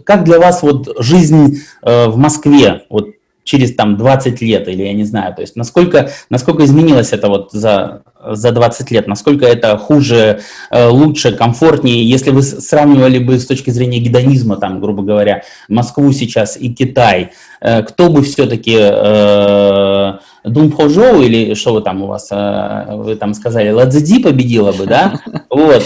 [0.05, 3.09] как для вас вот жизнь э, в Москве, вот
[3.43, 7.51] через там 20 лет, или я не знаю, то есть насколько, насколько изменилось это вот
[7.51, 13.45] за, за 20 лет, насколько это хуже, э, лучше, комфортнее, если вы сравнивали бы с
[13.45, 17.31] точки зрения гедонизма, там, грубо говоря, Москву сейчас и Китай,
[17.61, 23.33] э, кто бы все-таки э, Думхожоу или что вы там у вас, э, вы там
[23.33, 25.19] сказали, Ладзиди победила бы, да?
[25.49, 25.83] Вот.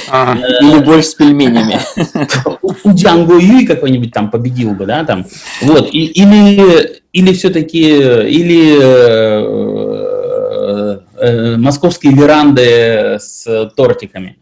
[0.61, 1.79] Или больше с пельменями.
[2.61, 5.25] У Джанго Юй какой-нибудь там победил бы, да, там.
[5.61, 5.89] Вот.
[5.91, 8.75] Или, или все-таки, или
[11.17, 14.37] э, московские веранды с тортиками.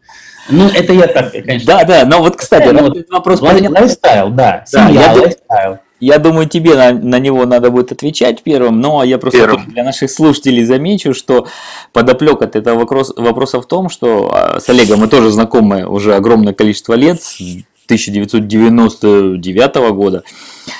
[0.49, 1.65] Ну, это я так, конечно.
[1.65, 3.41] Да, да, но вот, кстати, ну, вот, вопрос...
[3.41, 5.78] Lifestyle, да, семья, да, lifestyle.
[6.03, 9.69] Я думаю, тебе на, на него надо будет отвечать первым, но я просто первым.
[9.69, 11.47] для наших слушателей замечу, что
[11.93, 16.53] подоплёка этого вопрос, вопроса в том, что а, с Олегом мы тоже знакомы уже огромное
[16.53, 17.39] количество лет, с
[17.86, 20.23] 1999 года.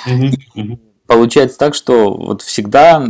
[0.06, 0.78] Угу.
[1.06, 3.02] Получается так, что вот всегда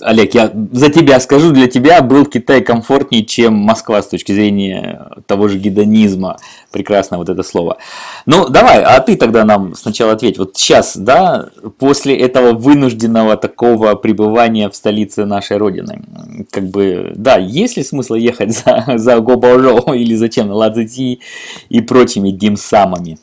[0.00, 5.08] Олег, я за тебя скажу, для тебя был Китай комфортнее, чем Москва с точки зрения
[5.26, 6.36] того же гедонизма.
[6.70, 7.78] Прекрасно вот это слово.
[8.26, 10.38] Ну, давай, а ты тогда нам сначала ответь.
[10.38, 16.02] Вот сейчас, да, после этого вынужденного такого пребывания в столице нашей Родины,
[16.50, 21.20] как бы, да, есть ли смысл ехать за, за Гобаожоу или зачем Ладзити
[21.68, 23.18] и прочими димсамами?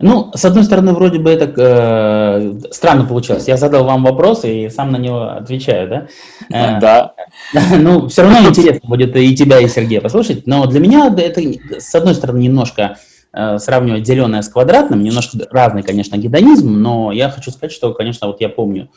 [0.00, 3.48] Ну, с одной стороны, вроде бы это э, странно получилось.
[3.48, 6.06] Я задал вам вопрос и сам на него отвечаю, да?
[6.50, 7.14] Э, да.
[7.78, 10.46] Ну, все равно интересно будет и тебя, и Сергея послушать.
[10.46, 11.40] Но для меня это,
[11.78, 12.98] с одной стороны, немножко
[13.32, 18.26] э, сравнивать зеленое с квадратным, немножко разный, конечно, гедонизм, но я хочу сказать, что, конечно,
[18.26, 18.88] вот я помню,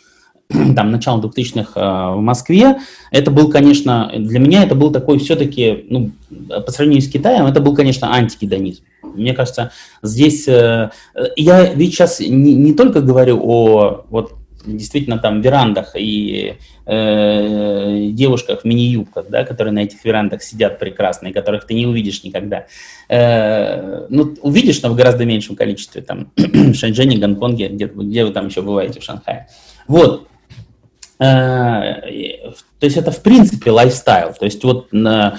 [0.76, 2.80] там, начало 2000-х э, в Москве,
[3.12, 6.12] это был, конечно, для меня это был такой все-таки, ну,
[6.66, 8.84] по сравнению с Китаем, это был, конечно, антигедонизм.
[9.18, 10.92] Мне кажется, здесь, э,
[11.36, 14.34] я ведь сейчас не, не только говорю о, вот,
[14.66, 21.28] действительно, там, верандах и э, девушках в мини-юбках, да, которые на этих верандах сидят прекрасно,
[21.28, 22.66] и которых ты не увидишь никогда.
[23.10, 28.32] Э, ну, увидишь, но в гораздо меньшем количестве, там, в Шэньчжэне, Гонконге, где, где вы
[28.32, 29.48] там еще бываете, в Шанхае.
[29.88, 30.28] Вот,
[31.20, 32.02] Э,
[32.80, 34.34] то есть это в принципе лайфстайл.
[34.34, 35.32] То есть вот, э,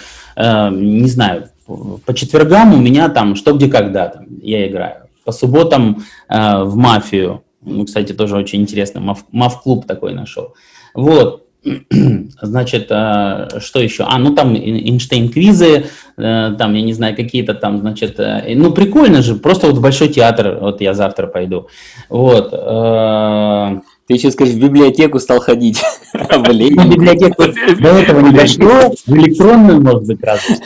[0.71, 5.09] не знаю, по четвергам у меня там что, где, когда там, я играю.
[5.25, 7.43] По субботам э, в мафию.
[7.63, 9.17] Ну, кстати, тоже очень интересно.
[9.31, 10.55] Маф-клуб такой нашел.
[10.95, 11.45] Вот.
[12.41, 14.05] Значит, что еще?
[14.09, 19.67] А, ну там Эйнштейн-квизы, там, я не знаю, какие-то там, значит, ну прикольно же, просто
[19.67, 21.69] вот в Большой театр, вот я завтра пойду.
[22.09, 22.53] Вот.
[24.09, 25.83] Ты еще скажешь, в библиотеку стал ходить.
[26.15, 27.43] В библиотеку
[27.83, 30.57] до этого не дошло, в электронную, может быть, разве.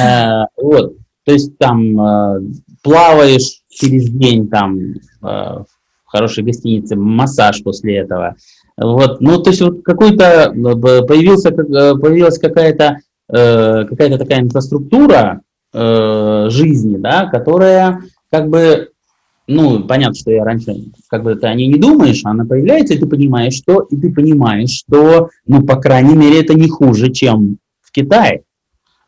[0.00, 2.38] А, вот, то есть там а,
[2.82, 4.78] плаваешь через день там
[5.20, 5.66] а, в
[6.06, 8.36] хорошей гостинице, массаж после этого.
[8.78, 10.50] Вот, ну, то есть вот какой-то
[11.06, 15.40] появился, появилась какая-то какая-то такая инфраструктура
[15.72, 18.91] жизни, да, которая как бы
[19.52, 20.74] ну, понятно, что я раньше,
[21.08, 24.12] как бы ты о ней не думаешь, она появляется, и ты понимаешь, что, и ты
[24.12, 28.42] понимаешь, что, ну, по крайней мере, это не хуже, чем в Китае.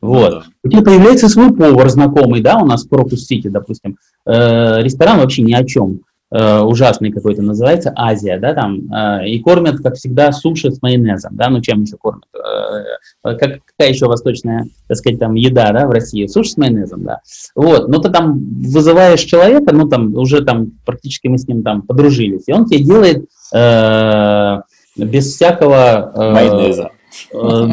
[0.01, 0.33] Вот.
[0.33, 0.45] Ну да.
[0.63, 5.19] У тебя появляется свой повар знакомый, да, у нас в Крокус Сити, допустим, э, ресторан
[5.19, 6.01] вообще ни о чем.
[6.35, 11.37] Э, ужасный какой-то называется, Азия, да, там, э, и кормят, как всегда, суши с майонезом,
[11.37, 12.25] да, ну чем еще кормят?
[12.35, 16.27] Э, как, какая еще восточная, так сказать, там, еда, да, в России?
[16.27, 17.21] Суши с майонезом, да.
[17.55, 21.83] Вот, ну ты там вызываешь человека, ну там уже там практически мы с ним там
[21.83, 24.61] подружились, и он тебе делает э,
[24.97, 26.13] без всякого...
[26.17, 26.91] Э, майонеза.
[27.33, 27.69] Э,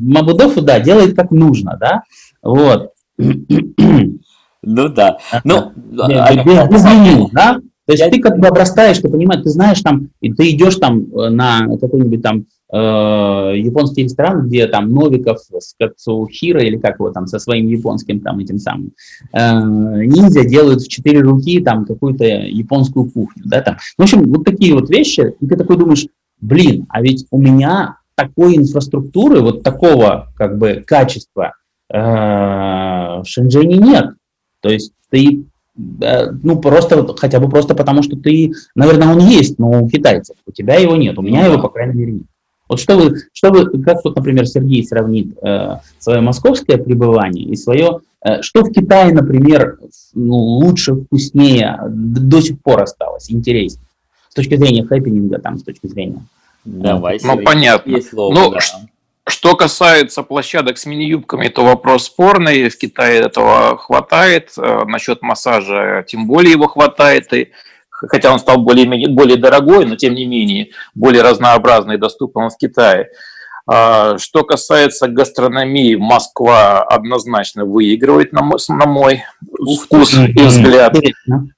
[0.00, 2.02] Мабудов, да, делает как нужно, да,
[2.40, 2.92] вот.
[3.18, 5.18] Ну да.
[5.44, 7.58] Ну, а без меню, да?
[7.86, 11.02] То есть ты как бы обрастаешь, ты понимаешь, ты знаешь там, и ты идешь там
[11.02, 12.76] э, на какой-нибудь там э,
[13.58, 18.40] японский ресторан, где там Новиков с Кацухира или как его там со своим японским там
[18.40, 18.92] этим самым
[19.32, 19.38] э,
[20.04, 23.76] ниндзя делают в четыре руки там какую-то японскую кухню, да, там.
[23.96, 26.06] В общем, вот такие вот вещи, и ты такой думаешь,
[26.40, 31.52] блин, а ведь у меня такой инфраструктуры, вот такого как бы качества
[31.92, 34.06] э, в Шэньчжэне нет.
[34.60, 35.44] То есть ты,
[35.76, 40.52] ну просто, хотя бы просто потому, что ты, наверное, он есть, но у китайцев, у
[40.52, 42.26] тебя его нет, у меня ну, его, по крайней мере, нет.
[42.68, 47.54] Вот что вы, что вы, как вот, например, Сергей сравнит э, свое московское пребывание и
[47.54, 49.78] свое, э, что в Китае, например,
[50.14, 53.86] ну, лучше, вкуснее, до сих пор осталось, интереснее,
[54.28, 56.26] с точки зрения хэппининга, там, с точки зрения
[56.64, 57.90] Давай, ну, понятно.
[57.90, 58.58] Есть слово, ну, да.
[59.28, 62.68] Что касается площадок с мини-юбками, то вопрос спорный.
[62.68, 64.52] В Китае этого хватает.
[64.56, 67.32] Э, насчет массажа тем более его хватает.
[67.32, 67.50] И
[67.90, 72.56] хотя он стал более, более дорогой, но тем не менее более разнообразный и доступный в
[72.56, 73.10] Китае.
[73.68, 79.24] А, что касается гастрономии, Москва однозначно выигрывает, на мой, на мой
[79.82, 80.94] вкус и взгляд.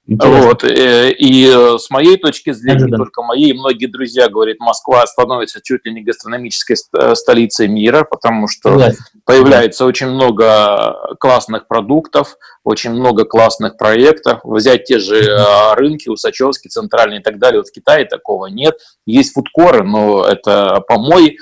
[0.07, 0.63] Вот.
[0.63, 5.61] Э, и э, с моей точки зрения, не только моей, многие друзья говорят, Москва становится
[5.61, 8.91] чуть ли не гастрономической э, столицей мира, потому что
[9.25, 14.39] появляется очень много классных продуктов, очень много классных проектов.
[14.43, 15.45] Взять те же
[15.75, 17.59] рынки, Усачевский, Центральный и так далее.
[17.59, 18.79] Вот в Китае такого нет.
[19.05, 21.37] Есть фудкоры, но это помой,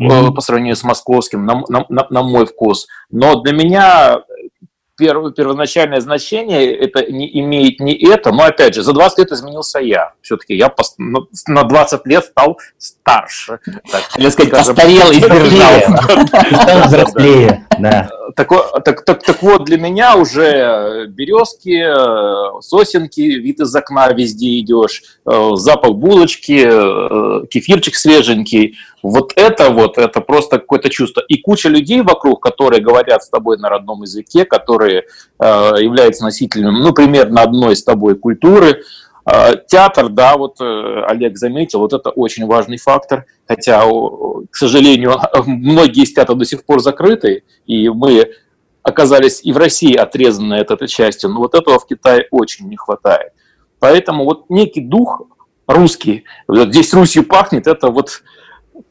[0.00, 0.32] mm-hmm.
[0.32, 2.86] по сравнению с московским, на, на, на мой вкус.
[3.10, 4.22] Но для меня
[4.96, 9.78] перв, первоначальное значение это не имеет не это, но опять же, за 20 лет изменился
[9.78, 10.12] я.
[10.22, 13.60] Все-таки я пос, на 20 лет стал старше.
[13.90, 16.86] Так, Хотел сказать, постарел и сдержался.
[16.86, 17.66] взрослее.
[17.78, 18.08] Да.
[18.34, 18.48] Так,
[18.84, 25.50] так, так, так вот, для меня уже березки, сосенки, вид из окна везде идешь, э,
[25.54, 28.76] запах булочки, э, кефирчик свеженький.
[29.08, 31.22] Вот это вот, это просто какое-то чувство.
[31.28, 35.04] И куча людей вокруг, которые говорят с тобой на родном языке, которые
[35.38, 35.44] э,
[35.78, 38.82] являются носителями, ну, примерно одной с тобой культуры.
[39.24, 43.26] Э, театр, да, вот э, Олег заметил, вот это очень важный фактор.
[43.46, 43.84] Хотя,
[44.50, 48.28] к сожалению, многие из театров до сих пор закрыты, и мы
[48.82, 52.76] оказались и в России отрезаны от этой части, но вот этого в Китае очень не
[52.76, 53.30] хватает.
[53.78, 55.22] Поэтому вот некий дух
[55.68, 58.22] русский, здесь Русью пахнет, это вот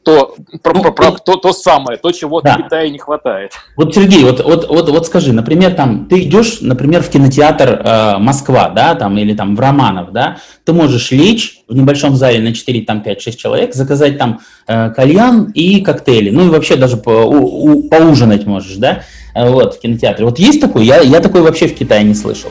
[0.06, 2.54] то, про, ну, про, про, то, то самое, то, чего да.
[2.54, 3.50] в Китае не хватает.
[3.76, 8.18] Вот, Сергей, вот, вот, вот, вот скажи, например, там, ты идешь, например, в кинотеатр э,
[8.18, 12.54] Москва, да, там, или там в Романов, да, ты можешь лечь в небольшом зале на
[12.54, 14.38] 4, там, 5-6 человек, заказать там
[14.68, 19.02] э, кальян и коктейли, ну и вообще даже по, у, у, поужинать можешь, да,
[19.34, 20.24] э, вот, в кинотеатре.
[20.24, 20.86] Вот есть такой?
[20.86, 22.50] Я, я такой вообще в Китае не слышал.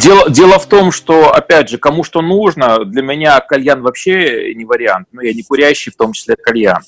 [0.00, 4.64] Дело, дело в том, что, опять же, кому что нужно, для меня кальян вообще не
[4.64, 5.08] вариант.
[5.12, 6.82] Ну, я не курящий, в том числе кальян.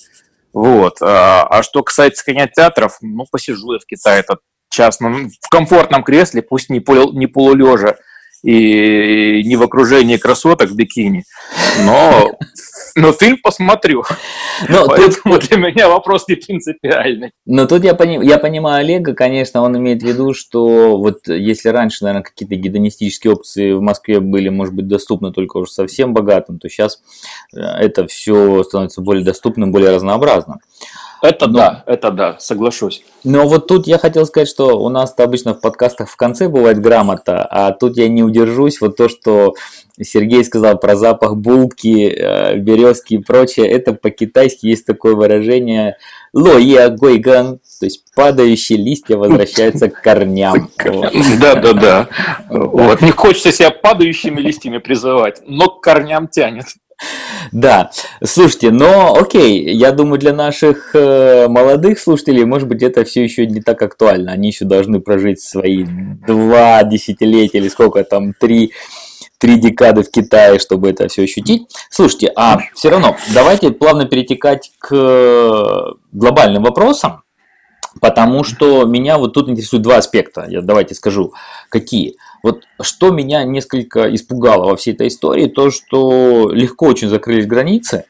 [0.52, 0.98] Вот.
[1.00, 4.40] А, а что касается кинотеатров, ну, посижу я в Китае этот
[4.70, 7.96] час ну, в комфортном кресле, пусть не, пол, не полулежа
[8.42, 11.24] и не в окружении красоток в бикини,
[11.84, 12.38] но
[12.98, 14.04] но фильм посмотрю.
[14.68, 15.48] Но Поэтому тут...
[15.48, 17.30] для меня вопрос не принципиальный.
[17.46, 18.24] Но тут я, пони...
[18.24, 23.34] я понимаю Олега, конечно, он имеет в виду, что вот если раньше, наверное, какие-то гедонистические
[23.34, 27.00] опции в Москве были, может быть, доступны только уже совсем богатым, то сейчас
[27.54, 30.58] э, это все становится более доступным, более разнообразным.
[31.20, 33.02] Это но, да, это да, соглашусь.
[33.24, 36.80] Но вот тут я хотел сказать, что у нас обычно в подкастах в конце бывает
[36.80, 38.80] грамота, а тут я не удержусь.
[38.80, 39.54] Вот то, что
[40.00, 45.96] Сергей сказал про запах булки, э, березки и прочее, это по-китайски есть такое выражение
[46.32, 50.70] «ло я гойган», то есть падающие листья возвращаются к корням.
[51.40, 52.08] Да, да, да.
[53.00, 56.66] Не хочется себя падающими листьями призывать, но к корням тянет.
[57.52, 57.90] Да,
[58.24, 63.46] слушайте, но окей, я думаю, для наших э, молодых слушателей, может быть, это все еще
[63.46, 64.32] не так актуально.
[64.32, 65.84] Они еще должны прожить свои
[66.26, 68.72] два десятилетия или сколько там, три,
[69.38, 71.68] три декады в Китае, чтобы это все ощутить.
[71.90, 77.22] Слушайте, а все равно, давайте плавно перетекать к глобальным вопросам,
[78.00, 80.46] потому что меня вот тут интересуют два аспекта.
[80.48, 81.32] Я давайте скажу,
[81.70, 82.16] какие.
[82.42, 88.04] Вот что меня несколько испугало во всей этой истории, то, что легко очень закрылись границы,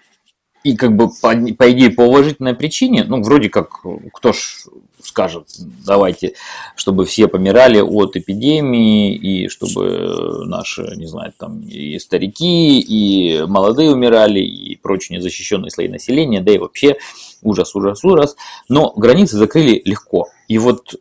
[0.65, 3.81] и как бы по, по идее по уважительной причине, ну вроде как
[4.13, 4.65] кто ж
[5.03, 5.47] скажет,
[5.87, 6.35] давайте,
[6.77, 13.93] чтобы все помирали от эпидемии, и чтобы наши, не знаю, там и старики, и молодые
[13.93, 16.97] умирали, и прочие незащищенные слои населения, да и вообще
[17.43, 18.37] ужас, ужас, ужас.
[18.69, 20.29] Но границы закрыли легко.
[20.49, 20.97] И вот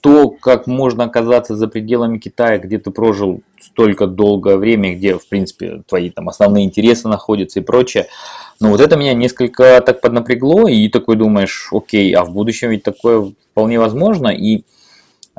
[0.00, 5.26] то, как можно оказаться за пределами Китая, где ты прожил столько долгое время, где, в
[5.28, 8.06] принципе, твои там основные интересы находятся и прочее,
[8.60, 12.82] ну вот это меня несколько так поднапрягло, и такой думаешь, окей, а в будущем ведь
[12.82, 14.64] такое вполне возможно, и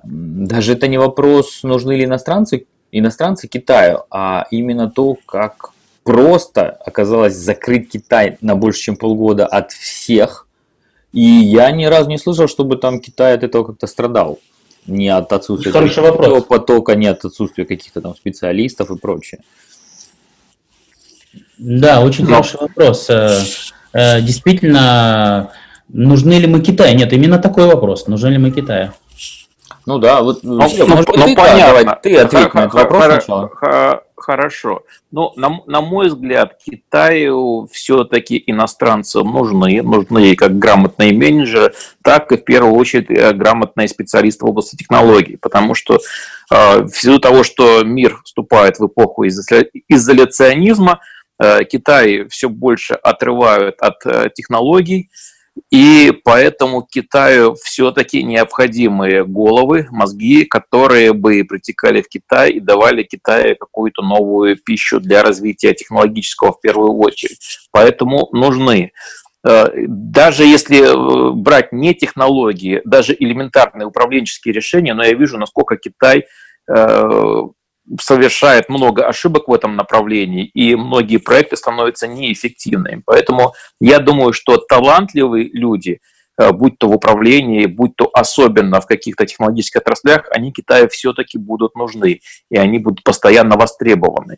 [0.03, 5.71] даже это не вопрос, нужны ли иностранцы, иностранцы Китаю, а именно то, как
[6.03, 10.44] просто оказалось закрыть Китай на больше, чем полгода от всех,
[11.15, 14.39] и я ни разу не слышал, чтобы там Китай от этого как-то страдал.
[14.85, 16.43] Не от отсутствия Хороший вопрос.
[16.43, 19.39] потока, не от отсутствия каких-то там специалистов и прочее.
[21.57, 22.31] Да, очень Но...
[22.31, 23.09] хороший вопрос.
[23.09, 23.39] Э,
[23.93, 25.51] э, действительно,
[25.87, 26.97] нужны ли мы Китаю?
[26.97, 28.07] Нет, именно такой вопрос.
[28.07, 28.91] Нужны ли мы Китаю?
[29.85, 31.83] Ну да, вот ну, ну, может, ну, ты, понятно.
[31.83, 34.01] Давай, ты ответь на этот вопрос сначала.
[34.17, 34.83] Хорошо.
[35.11, 39.83] Ну, на, на мой взгляд, Китаю все-таки иностранцы нужны.
[39.83, 45.37] Нужны как грамотные менеджеры, так и в первую очередь э, грамотные специалисты в области технологий.
[45.37, 45.99] Потому что
[46.51, 51.01] э, ввиду того, что мир вступает в эпоху изоляционизма,
[51.39, 55.11] э, Китай все больше отрывают от э, технологий,
[55.71, 63.55] и поэтому Китаю все-таки необходимы головы, мозги, которые бы притекали в Китай и давали Китаю
[63.55, 67.67] какую-то новую пищу для развития технологического в первую очередь.
[67.71, 68.91] Поэтому нужны
[69.47, 75.77] э, даже если э, брать не технологии, даже элементарные управленческие решения, но я вижу, насколько
[75.77, 76.25] Китай
[76.69, 77.39] э,
[77.99, 83.03] совершает много ошибок в этом направлении, и многие проекты становятся неэффективными.
[83.05, 85.99] Поэтому я думаю, что талантливые люди,
[86.37, 91.37] э, будь то в управлении, будь то особенно в каких-то технологических отраслях, они Китаю все-таки
[91.37, 94.37] будут нужны, и они будут постоянно востребованы.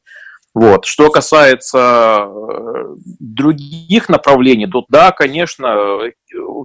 [0.54, 0.86] Вот.
[0.86, 6.00] Что касается э, других направлений, то да, конечно,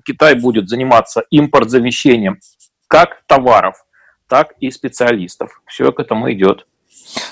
[0.04, 2.38] Китай будет заниматься импорт-замещением
[2.88, 3.76] как товаров,
[4.28, 5.62] так и специалистов.
[5.66, 6.66] Все к этому идет.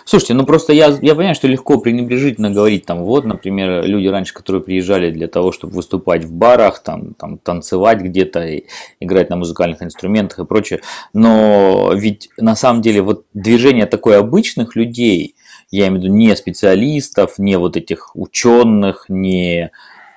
[0.05, 4.35] Слушайте, ну просто я, я понимаю, что легко пренебрежительно говорить, там, вот, например, люди раньше,
[4.35, 8.61] которые приезжали для того, чтобы выступать в барах, там, там танцевать где-то,
[9.01, 10.81] играть на музыкальных инструментах и прочее,
[11.13, 15.37] но ведь на самом деле вот движение такой обычных людей,
[15.71, 19.71] я имею в виду не специалистов, не вот этих ученых, не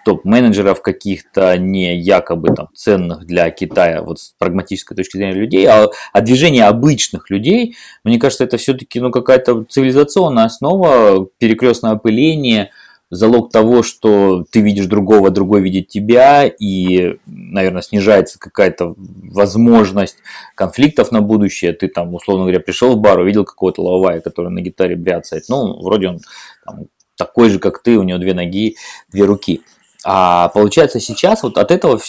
[0.03, 5.89] топ-менеджеров каких-то, не якобы там ценных для Китая вот с прагматической точки зрения людей, а,
[6.11, 12.71] а движение обычных людей, мне кажется, это все-таки ну, какая-то цивилизационная основа, перекрестное опыление,
[13.13, 20.17] залог того, что ты видишь другого, другой видит тебя, и, наверное, снижается какая-то возможность
[20.55, 21.73] конфликтов на будущее.
[21.73, 25.43] Ты там, условно говоря, пришел в бар, увидел какого-то лавая, который на гитаре бряцает.
[25.47, 26.19] Ну, вроде он
[26.65, 26.85] там,
[27.15, 28.75] такой же, как ты, у него две ноги,
[29.11, 29.61] две руки.
[30.05, 31.99] А получается сейчас вот от этого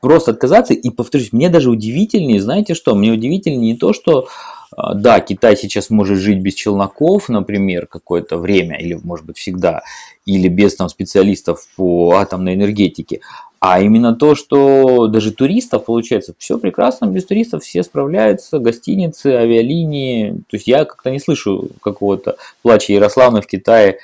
[0.00, 0.74] просто отказаться.
[0.74, 4.28] И повторюсь, мне даже удивительнее, знаете что, мне удивительнее не то, что
[4.76, 9.82] а, да, Китай сейчас может жить без челноков, например, какое-то время, или может быть всегда,
[10.24, 13.20] или без там специалистов по атомной энергетике,
[13.58, 20.32] а именно то, что даже туристов, получается, все прекрасно, без туристов все справляются, гостиницы, авиалинии.
[20.50, 23.98] То есть я как-то не слышу какого-то плача Ярославна в Китае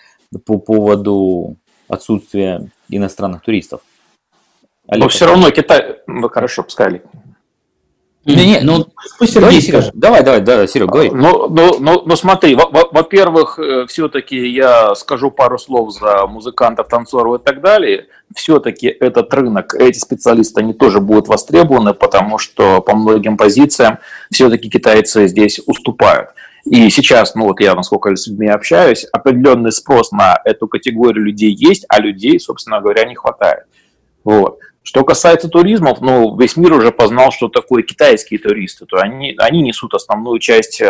[0.47, 1.57] по поводу
[1.93, 3.81] отсутствия иностранных туристов.
[4.89, 5.99] Олег, Но все равно Китай...
[6.07, 7.03] Ну, хорошо, пускай
[8.25, 8.87] не, не, ну
[9.19, 9.91] пусть Сергей скажет.
[9.95, 11.11] Давай, давай, да, Серег, говори.
[11.11, 17.41] Ну, ну, ну, ну смотри, во-первых, э, все-таки я скажу пару слов за музыкантов, танцоров
[17.41, 18.07] и так далее.
[18.35, 23.99] Все-таки этот рынок, эти специалисты, они тоже будут востребованы, потому что по многим позициям
[24.31, 26.31] все-таки китайцы здесь уступают.
[26.65, 31.55] И сейчас, ну вот я, насколько с людьми общаюсь, определенный спрос на эту категорию людей
[31.55, 33.65] есть, а людей, собственно говоря, не хватает.
[34.25, 34.59] Вот.
[34.85, 38.85] Что касается туризмов, ну, весь мир уже познал, что такое китайские туристы.
[38.87, 40.87] То они, они несут основную часть э,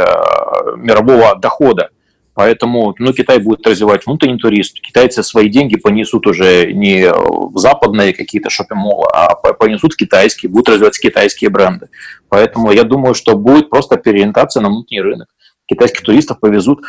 [0.76, 1.90] мирового дохода.
[2.34, 4.80] Поэтому ну, Китай будет развивать внутренний турист.
[4.80, 10.70] Китайцы свои деньги понесут уже не в западные какие-то шопинг-моллы, а понесут в китайские, будут
[10.70, 11.88] развивать китайские бренды.
[12.30, 15.28] Поэтому я думаю, что будет просто переориентация на внутренний рынок
[15.66, 16.80] китайских туристов повезут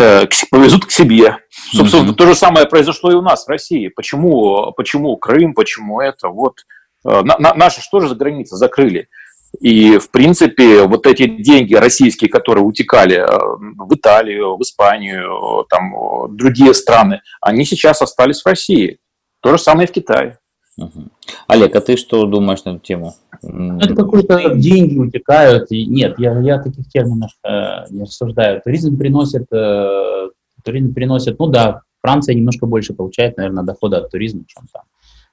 [0.00, 1.38] э, повезут к себе.
[1.72, 2.14] Собственно, mm-hmm.
[2.14, 3.88] то же самое произошло и у нас в России.
[3.88, 6.28] Почему, почему Крым, почему это?
[6.28, 6.60] Вот
[7.04, 9.08] э, на, на, наши что же за границы закрыли?
[9.60, 13.76] И, в принципе, вот эти деньги российские, которые утекали в принципе, вот эти деньги российские,
[13.76, 18.98] которые утекали в Италию, в Испанию, там, другие страны, они сейчас остались в России.
[19.40, 20.38] То же самое и в Китае.
[20.76, 21.08] Угу.
[21.46, 23.14] Олег, а ты что думаешь на эту тему?
[23.42, 25.70] Это какие-то деньги утекают.
[25.70, 28.60] Нет, я, я таких терминов э, не рассуждаю.
[28.62, 30.28] Туризм приносит, э,
[30.64, 34.82] туризм приносит, ну да, Франция немножко больше получает, наверное, дохода от туризма, чем там,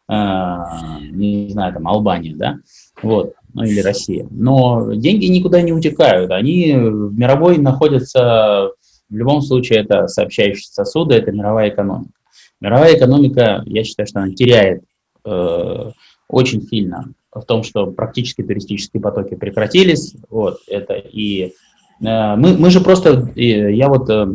[0.09, 2.57] э, не знаю, там Албания, да,
[3.01, 4.27] вот, ну или Россия.
[4.31, 8.71] Но деньги никуда не утекают, они в мировой находятся,
[9.09, 12.13] в любом случае, это сообщающие сосуды, это мировая экономика.
[12.59, 14.83] Мировая экономика, я считаю, что она теряет
[15.25, 15.91] э,
[16.27, 20.15] очень сильно в том, что практически туристические потоки прекратились.
[20.29, 21.53] Вот это и
[22.01, 24.27] э, мы, мы же просто, я вот э,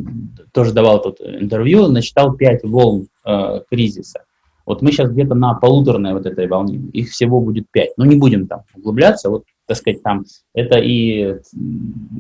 [0.53, 4.25] тоже давал тут интервью, насчитал пять волн э, кризиса.
[4.67, 7.91] Вот мы сейчас где-то на полуторной вот этой волне, их всего будет пять.
[7.97, 11.35] Но не будем там углубляться, вот, так сказать, там это и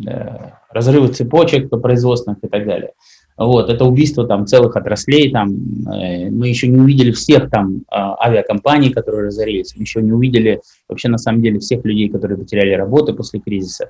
[0.06, 2.92] э, разрывы цепочек производственных и так далее.
[3.38, 8.16] Вот, это убийство там целых отраслей, там, э, мы еще не увидели всех там а,
[8.26, 12.72] авиакомпаний, которые разорились, мы еще не увидели вообще на самом деле всех людей, которые потеряли
[12.72, 13.88] работу после кризиса.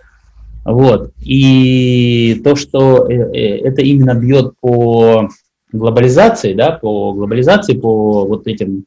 [0.65, 5.29] Вот, и то, что э, э, это именно бьет по
[5.73, 8.85] глобализации, да, по глобализации, по вот этим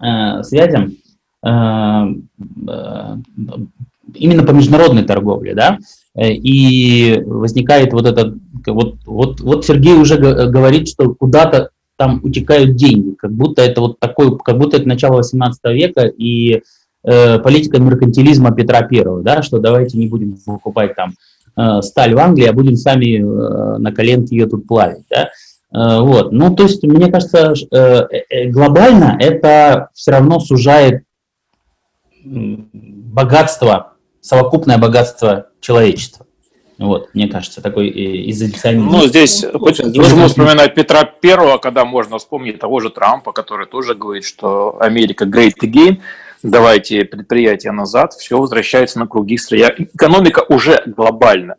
[0.00, 1.03] э, связям, э, э,
[1.44, 3.04] именно
[4.44, 5.78] по международной торговле, да,
[6.18, 8.36] и возникает вот этот
[8.66, 13.98] вот, вот, вот Сергей уже говорит, что куда-то там утекают деньги, как будто это вот
[13.98, 16.62] такой, как будто это начало 18 века и
[17.04, 21.14] э, политика меркантилизма Петра Первого, да, что давайте не будем покупать там
[21.56, 25.28] э, сталь в Англии, а будем сами э, на коленке ее тут плавить, да.
[25.72, 31.04] Э, вот, ну то есть мне кажется, э, э, глобально это все равно сужает
[32.24, 36.26] богатство, совокупное богатство человечества.
[36.76, 38.86] Вот, мне кажется, такой э, изоляционизм.
[38.86, 43.94] Ну, здесь ну, почему вспоминать Петра Первого, когда можно вспомнить того же Трампа, который тоже
[43.94, 46.00] говорит, что Америка great again,
[46.42, 49.72] давайте предприятия назад, все возвращается на круги своя.
[49.76, 51.54] Экономика уже глобальна.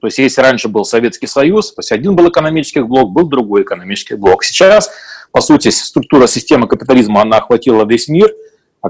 [0.00, 3.62] То есть, если раньше был Советский Союз, то есть один был экономический блок, был другой
[3.62, 4.42] экономический блок.
[4.42, 4.90] Сейчас,
[5.30, 8.32] по сути, структура системы капитализма, она охватила весь мир,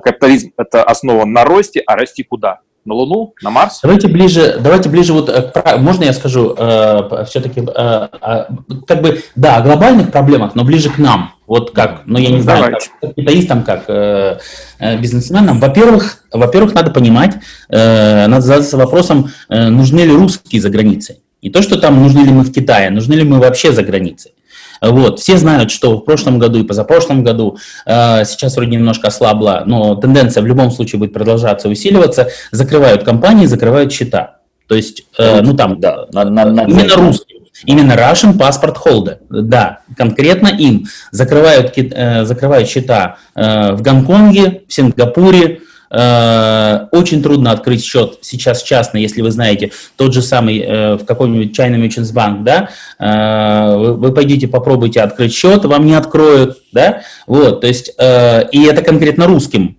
[0.00, 2.60] капитализм– это основан на росте, а расти куда?
[2.88, 3.80] на Луну, на Марс?
[3.82, 8.44] Давайте ближе, давайте ближе вот, э, можно я скажу, э, все-таки, э, э,
[8.86, 11.34] как бы, да, о глобальных проблемах, но ближе к нам.
[11.46, 12.90] Вот как, ну я не знаю, Давайте.
[13.00, 14.38] как капиталистам, как э,
[14.78, 15.60] э, бизнесменам.
[15.60, 17.36] Во-первых, во-первых, надо понимать,
[17.70, 21.20] э, надо задаться вопросом, э, нужны ли русские за границей.
[21.40, 24.32] Не то, что там нужны ли мы в Китае, нужны ли мы вообще за границей.
[24.80, 25.20] Вот.
[25.20, 29.94] Все знают, что в прошлом году и позапрошлом году, э, сейчас вроде немножко ослабла, но
[29.94, 34.38] тенденция в любом случае будет продолжаться, усиливаться, закрывают компании, закрывают счета.
[34.66, 37.38] То есть, э, ну там, да, на, на, на, именно русские.
[37.64, 44.72] Именно Russian Passport Holder, да, конкретно им закрывают, э, закрывают счета э, в Гонконге, в
[44.72, 51.04] Сингапуре, очень трудно открыть счет сейчас частно, если вы знаете тот же самый э, в
[51.04, 52.68] каком-нибудь China Merchants Bank, да,
[52.98, 58.82] э, вы, пойдите попробуйте открыть счет, вам не откроют, да, вот, то есть, и это
[58.82, 59.76] конкретно русским,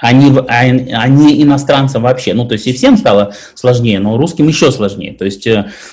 [0.00, 2.32] а не, а, а иностранцам вообще.
[2.32, 5.12] Ну, то есть и всем стало сложнее, но русским еще сложнее.
[5.12, 5.46] То есть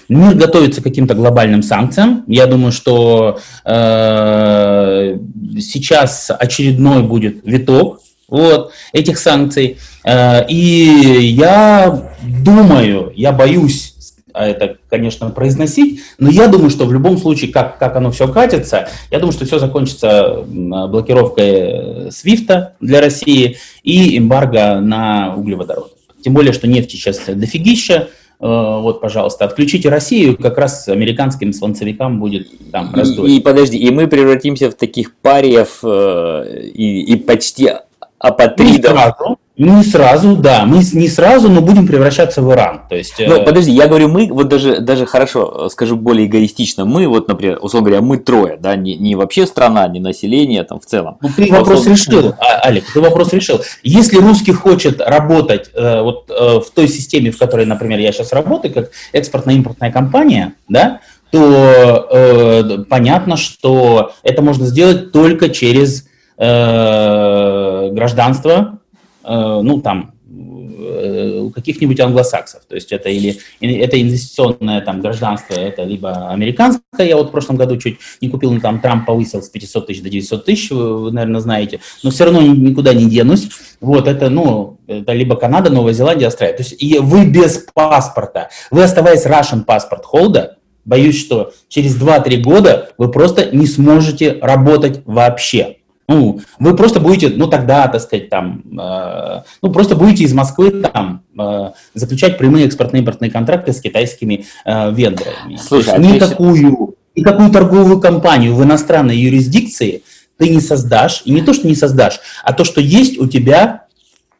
[0.07, 2.23] мир готовится к каким-то глобальным санкциям.
[2.27, 5.17] Я думаю, что э,
[5.59, 9.77] сейчас очередной будет виток вот, этих санкций.
[10.03, 13.93] Э, и я думаю, я боюсь
[14.37, 18.89] это, конечно, произносить, но я думаю, что в любом случае, как, как оно все катится,
[19.11, 25.89] я думаю, что все закончится блокировкой Свифта для России и эмбарго на углеводороды.
[26.23, 28.05] Тем более, что нефти сейчас дофигища, э,
[28.39, 33.35] вот, пожалуйста, отключите Россию, как раз американским слонцевикам будет там раздолье.
[33.35, 37.71] И, и подожди, и мы превратимся в таких париев э, и, и почти
[38.19, 38.93] апатридов.
[38.93, 42.81] Не сразу, не сразу, да, мы не сразу, но будем превращаться в Иран.
[42.87, 43.43] То есть, ну, э...
[43.43, 47.89] подожди, я говорю мы, вот даже, даже хорошо, скажу более эгоистично, мы, вот, например, условно
[47.89, 51.17] говоря, мы трое, да, не, не вообще страна, не население там в целом.
[51.21, 51.97] Ну, ты вопрос условно...
[51.97, 53.61] решил, а, Алик, ты вопрос решил.
[53.81, 58.33] Если русский хочет работать э, вот э, в той системе, в которой, например, я сейчас
[58.33, 60.99] работаю, как экспортно-импортная компания, да,
[61.31, 66.05] то э, понятно, что это можно сделать только через
[66.39, 68.79] Э, гражданство,
[69.23, 72.65] э, ну там э, у каких-нибудь англосаксов.
[72.65, 77.07] То есть это или это инвестиционное там гражданство, это либо американское.
[77.07, 80.01] Я вот в прошлом году чуть не купил, но там Трамп повысил с 500 тысяч
[80.01, 81.79] до 900 тысяч, вы, наверное, знаете.
[82.03, 83.49] Но все равно никуда не денусь.
[83.81, 86.53] Вот это, ну, это либо Канада, Новая Зеландия, Австралия.
[86.53, 90.57] То есть и вы без паспорта, вы оставаясь Russian паспорт холда,
[90.87, 95.77] боюсь, что через 2-3 года вы просто не сможете работать вообще.
[96.07, 100.71] Ну, вы просто будете, ну тогда, так сказать, там, э, ну просто будете из Москвы
[100.71, 105.57] там э, заключать прямые экспортно-импортные контракты с китайскими э, вендорами.
[105.57, 110.03] Слушай, а никакую, никакую торговую компанию в иностранной юрисдикции
[110.37, 113.86] ты не создашь, и не то, что не создашь, а то, что есть у тебя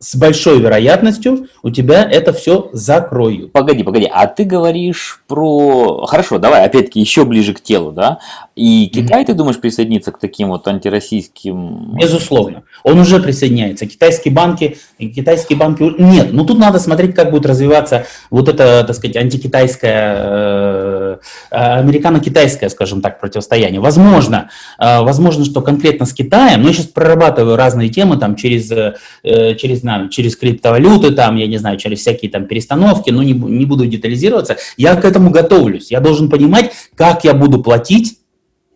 [0.08, 3.52] с большой вероятностью у тебя это все закроют.
[3.52, 6.06] Погоди, погоди, а ты говоришь про...
[6.06, 8.20] Хорошо, давай опять-таки еще ближе к телу, да?
[8.56, 9.26] И Китай, mm-hmm.
[9.26, 11.98] ты думаешь, присоединиться к таким вот антироссийским...
[12.00, 12.64] Безусловно.
[12.84, 13.86] Он уже присоединяется.
[13.86, 14.78] Китайские банки...
[14.98, 15.84] Китайские банки...
[16.00, 20.87] Нет, ну тут надо смотреть, как будет развиваться вот это, так сказать, антикитайское, э,
[21.50, 23.82] американо-китайское, скажем так, противостояние.
[23.82, 24.50] Возможно,
[24.80, 29.56] э, возможно, что конкретно с Китаем, но я сейчас прорабатываю разные темы там через, э,
[29.56, 33.66] через знаю, через криптовалюты, там, я не знаю, через всякие там перестановки, но не, не
[33.66, 35.92] буду детализироваться, я к этому готовлюсь.
[35.92, 38.20] Я должен понимать, как я буду платить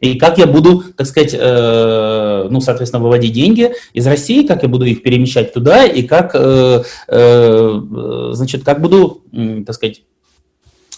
[0.01, 4.69] и как я буду, так сказать, э, ну, соответственно, выводить деньги из России, как я
[4.69, 10.01] буду их перемещать туда, и как, э, э, значит, как буду, э, так сказать,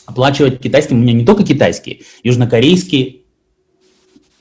[0.06, 3.22] оплачивать китайские, у меня не только китайские, южнокорейские,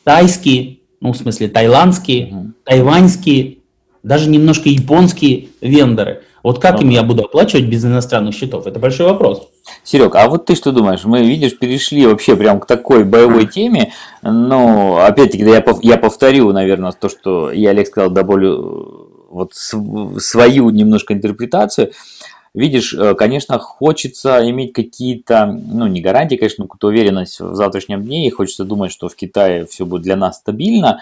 [0.05, 2.51] тайские, ну, в смысле, таиландские, mm-hmm.
[2.65, 3.59] тайваньские,
[4.03, 6.23] даже немножко японские вендоры.
[6.43, 8.67] Вот как им я буду оплачивать без иностранных счетов?
[8.67, 9.49] Это большой вопрос.
[9.85, 11.05] Серег, а вот ты что думаешь?
[11.05, 13.93] Мы, видишь, перешли вообще прям к такой боевой теме.
[14.23, 18.57] Но, опять-таки, я, я повторю, наверное, то, что я, Олег, сказал, да более
[19.33, 21.93] вот свою немножко интерпретацию.
[22.55, 28.05] Видишь, э, конечно, хочется иметь какие-то, ну, не гарантии, конечно, но какую-то уверенность в завтрашнем
[28.05, 31.01] дне, и хочется думать, что в Китае все будет для нас стабильно,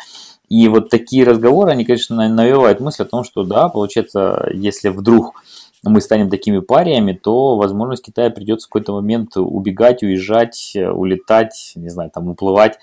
[0.48, 5.42] и вот такие разговоры, они, конечно, навевают мысль о том, что да, получается, если вдруг
[5.82, 11.72] мы станем такими париями, то, возможно, с Китая придется в какой-то момент убегать, уезжать, улетать,
[11.74, 12.78] не знаю, там уплывать.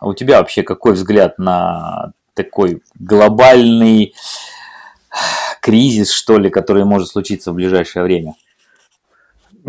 [0.00, 4.14] А у тебя вообще какой взгляд на такой глобальный
[5.60, 8.34] кризис, что ли, который может случиться в ближайшее время?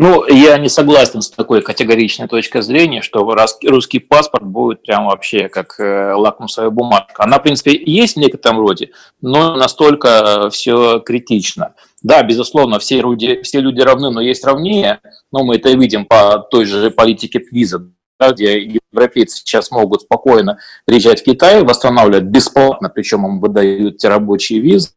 [0.02, 3.22] Ну, я не согласен с такой категоричной точкой зрения, что
[3.66, 7.22] русский паспорт будет прям вообще как э, лакмусовая бумажка.
[7.22, 11.74] Она, в принципе, есть в некотором роде, но настолько все критично.
[12.02, 15.00] Да, безусловно, все люди, все люди равны, но есть равнее.
[15.32, 20.60] Но мы это видим по той же политике виза, да, где европейцы сейчас могут спокойно
[20.86, 24.92] приезжать в Китай, восстанавливать бесплатно, причем им выдают те рабочие визы,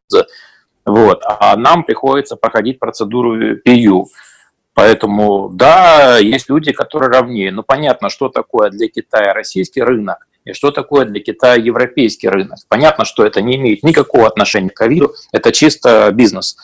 [0.86, 4.05] вот, а нам приходится проходить процедуру PU.
[4.73, 7.51] Поэтому, да, есть люди, которые равнее.
[7.51, 12.57] Но понятно, что такое для Китая российский рынок и что такое для Китая европейский рынок.
[12.67, 16.57] Понятно, что это не имеет никакого отношения к ковиду, это чисто бизнес.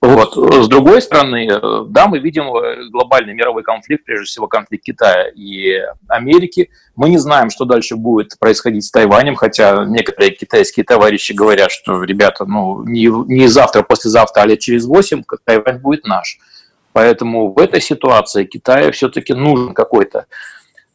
[0.00, 0.36] Вот.
[0.36, 1.48] С другой стороны,
[1.88, 2.50] да, мы видим
[2.90, 6.70] глобальный мировой конфликт, прежде всего конфликт Китая и Америки.
[6.96, 12.02] Мы не знаем, что дальше будет происходить с Тайванем, хотя некоторые китайские товарищи говорят, что,
[12.02, 16.38] ребята, ну, не, не завтра, послезавтра, а лет через восемь Тайвань будет наш.
[16.92, 20.26] Поэтому в этой ситуации Китаю все-таки нужен какой-то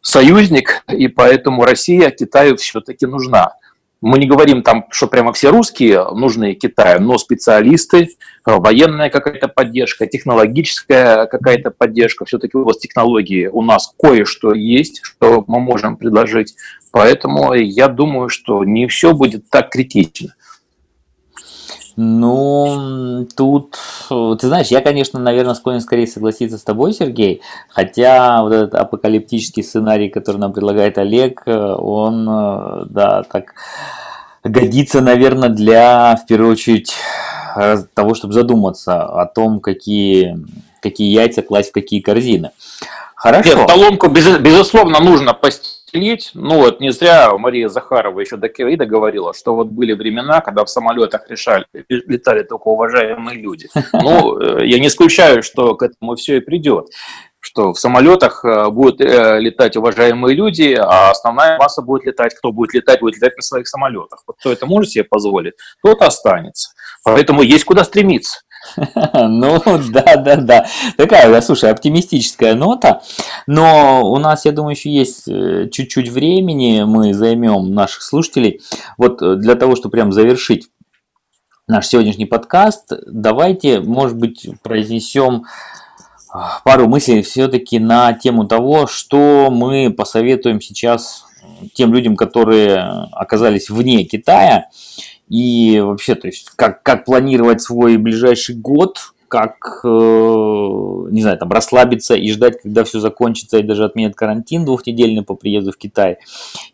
[0.01, 3.53] союзник, и поэтому Россия Китаю все-таки нужна.
[4.05, 8.09] Мы не говорим там, что прямо все русские нужны Китаю, но специалисты,
[8.45, 15.45] военная какая-то поддержка, технологическая какая-то поддержка, все-таки у вас технологии у нас кое-что есть, что
[15.47, 16.53] мы можем предложить.
[16.91, 20.35] Поэтому я думаю, что не все будет так критично.
[21.95, 23.77] Ну, тут,
[24.09, 29.63] ты знаешь, я, конечно, наверное, склонен скорее согласиться с тобой, Сергей, хотя вот этот апокалиптический
[29.63, 32.25] сценарий, который нам предлагает Олег, он,
[32.89, 33.53] да, так
[34.43, 36.95] годится, наверное, для, в первую очередь,
[37.93, 40.39] того, чтобы задуматься о том, какие,
[40.81, 42.49] какие яйца класть в какие корзины.
[43.15, 43.55] Хорошо.
[43.55, 46.31] Нет, талонку, безусловно, нужно постичь определить.
[46.33, 50.65] Ну вот не зря Мария Захарова еще до Киаида говорила, что вот были времена, когда
[50.65, 53.69] в самолетах решали, летали только уважаемые люди.
[53.93, 56.87] Ну, э, я не исключаю, что к этому все и придет
[57.45, 62.51] что в самолетах э, будут э, летать уважаемые люди, а основная масса будет летать, кто
[62.53, 64.23] будет летать, будет летать на своих самолетах.
[64.25, 66.69] Вот кто это может себе позволить, тот останется.
[67.03, 68.39] Поэтому есть куда стремиться.
[69.13, 69.61] Ну,
[69.91, 70.65] да, да, да.
[70.97, 73.01] Такая, слушай, оптимистическая нота.
[73.47, 76.83] Но у нас, я думаю, еще есть э, чуть-чуть времени.
[76.83, 78.61] Мы займем наших слушателей.
[78.97, 80.69] Вот э, для того, чтобы прям завершить
[81.67, 82.91] наш сегодняшний подкаст.
[83.07, 85.45] Давайте, может быть, произнесем
[86.63, 91.25] пару мыслей все-таки на тему того, что мы посоветуем сейчас
[91.73, 94.65] тем людям, которые оказались вне Китая,
[95.29, 98.97] и вообще, то есть, как, как планировать свой ближайший год,
[99.27, 104.63] как, э, не знаю, там, расслабиться и ждать, когда все закончится и даже отменят карантин
[104.63, 106.17] двухнедельный по приезду в Китай,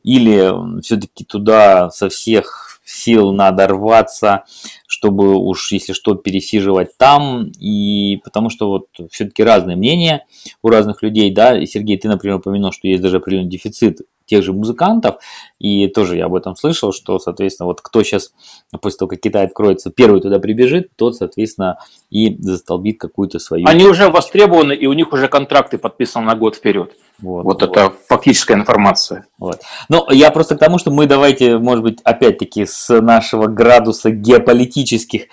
[0.04, 4.46] или все-таки туда со всех сил надо рваться,
[4.88, 10.26] чтобы уж, если что, пересиживать там, и потому что вот все-таки разные мнения
[10.64, 14.44] у разных людей, да, и Сергей, ты, например, упомянул, что есть даже определенный дефицит тех
[14.44, 15.16] же музыкантов,
[15.60, 18.32] и тоже я об этом слышал, что, соответственно, вот кто сейчас,
[18.80, 21.80] после того, как Китай откроется, первый туда прибежит, тот, соответственно,
[22.10, 23.68] и застолбит какую-то свою...
[23.68, 26.94] Они уже востребованы, и у них уже контракты подписаны на год вперед.
[27.22, 29.26] Вот, вот, вот это фактическая информация.
[29.38, 29.62] Вот.
[29.90, 35.24] Ну, я просто к тому, что мы давайте, может быть, опять-таки с нашего градуса геополитических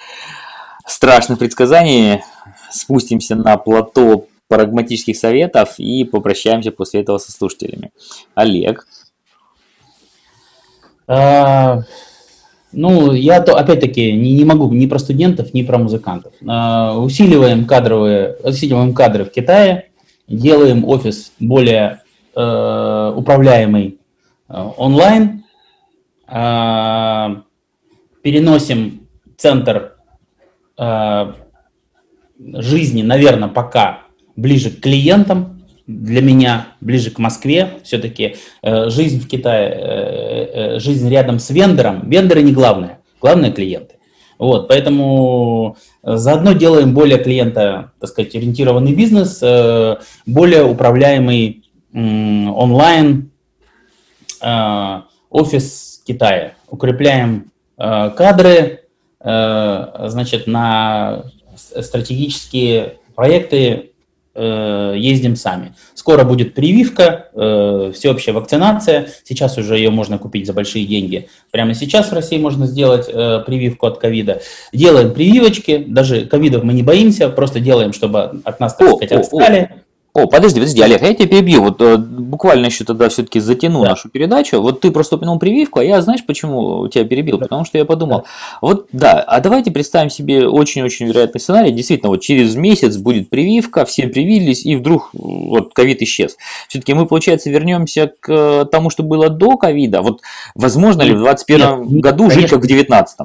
[0.87, 2.23] страшных предсказаний
[2.71, 7.91] спустимся на плато прагматических советов и попрощаемся после этого со слушателями.
[8.35, 8.87] Олег.
[11.09, 11.83] А,
[12.73, 16.33] ну, я то, опять-таки, не, не могу ни про студентов, ни про музыкантов.
[16.47, 19.91] А, усиливаем кадровые, усиливаем кадры в Китае,
[20.29, 22.03] делаем офис более
[22.35, 23.99] э, управляемый
[24.49, 25.45] э, онлайн,
[26.29, 27.37] э,
[28.23, 29.07] переносим
[29.37, 29.97] центр
[30.79, 31.33] э,
[32.39, 34.03] жизни, наверное, пока
[34.37, 35.57] ближе к клиентам,
[35.87, 37.79] для меня ближе к Москве.
[37.85, 42.09] Все-таки э, жизнь в Китае, э, э, жизнь рядом с вендором.
[42.09, 43.96] Вендоры не главное, главное клиенты.
[44.39, 51.63] Вот, поэтому э, заодно делаем более клиента, так сказать, ориентированный бизнес, э, более управляемый
[51.93, 53.31] онлайн
[54.43, 56.55] э, офис Китая.
[56.69, 58.85] Укрепляем кадры,
[59.21, 61.25] значит, на
[61.57, 63.93] стратегические проекты
[64.97, 65.75] ездим сами.
[65.95, 69.09] Скоро будет прививка, э, всеобщая вакцинация.
[69.25, 71.29] Сейчас уже ее можно купить за большие деньги.
[71.51, 74.41] Прямо сейчас в России можно сделать э, прививку от ковида.
[74.73, 79.71] Делаем прививочки, даже ковидов мы не боимся, просто делаем, чтобы от нас, так сказать, отстали.
[79.73, 79.86] О,
[80.27, 81.63] подожди, подожди, Олег, я тебя перебью.
[81.63, 83.91] Вот э, буквально еще тогда все-таки затяну да.
[83.91, 84.61] нашу передачу.
[84.63, 87.39] Вот ты просто упомянул прививку, а я знаешь, почему тебя перебил?
[87.39, 87.45] Да.
[87.45, 88.25] Потому что я подумал, да.
[88.63, 91.73] вот да, а давайте представим себе очень-очень вероятный сценарий.
[91.73, 96.37] Действительно, вот через месяц будет прививка, все привились, и вдруг вот ковид исчез.
[96.69, 100.03] Все-таки мы, получается, вернемся к э, тому, что было до ковида.
[100.03, 100.23] Вот
[100.55, 103.19] возможно ли в 2021 году конечно, жить как в 2019?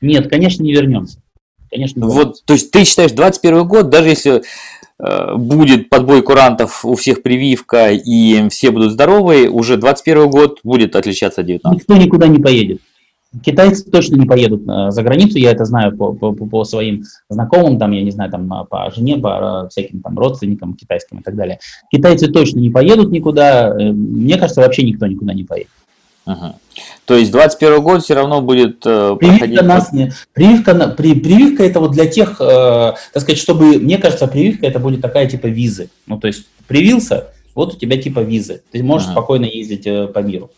[0.00, 1.18] Нет, конечно, не вернемся.
[1.70, 2.26] Конечно, не вернемся.
[2.28, 4.42] вот, то есть ты считаешь 21 год, даже если Э,
[4.98, 11.40] будет подбой курантов, у всех прививка и все будут здоровы, уже 21 год будет отличаться
[11.40, 11.80] от 19.
[11.80, 12.80] Никто никуда не поедет.
[13.42, 17.78] Китайцы точно не поедут э, за границу, я это знаю по, по, по своим знакомым,
[17.78, 21.58] там, я не знаю, там, по жене, по всяким там родственникам китайским и так далее.
[21.90, 25.70] Китайцы точно не поедут никуда, э, мне кажется, вообще никто никуда не поедет.
[26.26, 26.56] Ага.
[27.04, 29.62] То есть 21 год все равно будет э, прививка проходить...
[29.62, 30.12] Нас не...
[30.32, 34.78] прививка, при, прививка это вот для тех, э, так сказать, чтобы, мне кажется, прививка это
[34.78, 35.90] будет такая типа визы.
[36.06, 38.62] Ну, то есть привился, вот у тебя типа визы.
[38.72, 39.16] Ты можешь ага.
[39.16, 40.50] спокойно ездить э, по миру.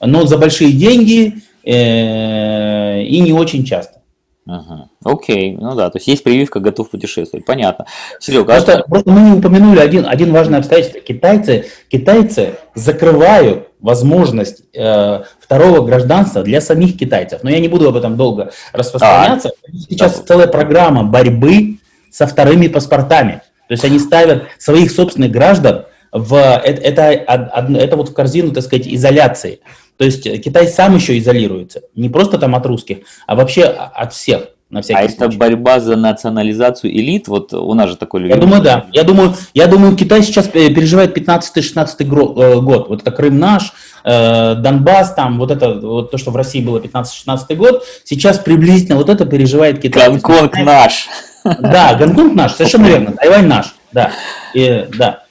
[0.00, 4.00] Но за большие деньги э, и не очень часто.
[4.48, 4.88] Ага.
[5.04, 7.86] Окей, ну да, то есть есть прививка, готов путешествовать, понятно.
[8.20, 8.82] Серега, просто, а...
[8.84, 11.00] просто мы не упомянули один, один важный обстоятельство.
[11.00, 17.40] Китайцы, китайцы закрывают возможность э, второго гражданства для самих китайцев.
[17.42, 19.48] Но я не буду об этом долго распространяться.
[19.48, 20.26] А, Сейчас да.
[20.26, 21.78] целая программа борьбы
[22.10, 23.42] со вторыми паспортами.
[23.68, 28.62] То есть они ставят своих собственных граждан в это, это, это вот в корзину, так
[28.62, 29.60] сказать, изоляции.
[29.96, 31.82] То есть Китай сам еще изолируется.
[31.94, 34.48] Не просто там от русских, а вообще от всех.
[34.68, 35.04] На а случай.
[35.04, 37.28] это борьба за национализацию элит?
[37.28, 38.36] Вот у нас же такой любимый.
[38.36, 38.86] Я думаю, да.
[38.92, 42.88] Я думаю, я думаю, Китай сейчас переживает 15-16 э, год.
[42.88, 43.72] Вот это Крым наш,
[44.02, 48.96] э, Донбасс, там, вот это, вот то, что в России было 15-16 год, сейчас приблизительно
[48.96, 50.08] вот это переживает Китай.
[50.08, 51.08] Гонконг наш.
[51.44, 53.12] Да, Гонконг наш, совершенно верно.
[53.12, 54.10] Тайвань наш, да.
[54.52, 55.25] И, да.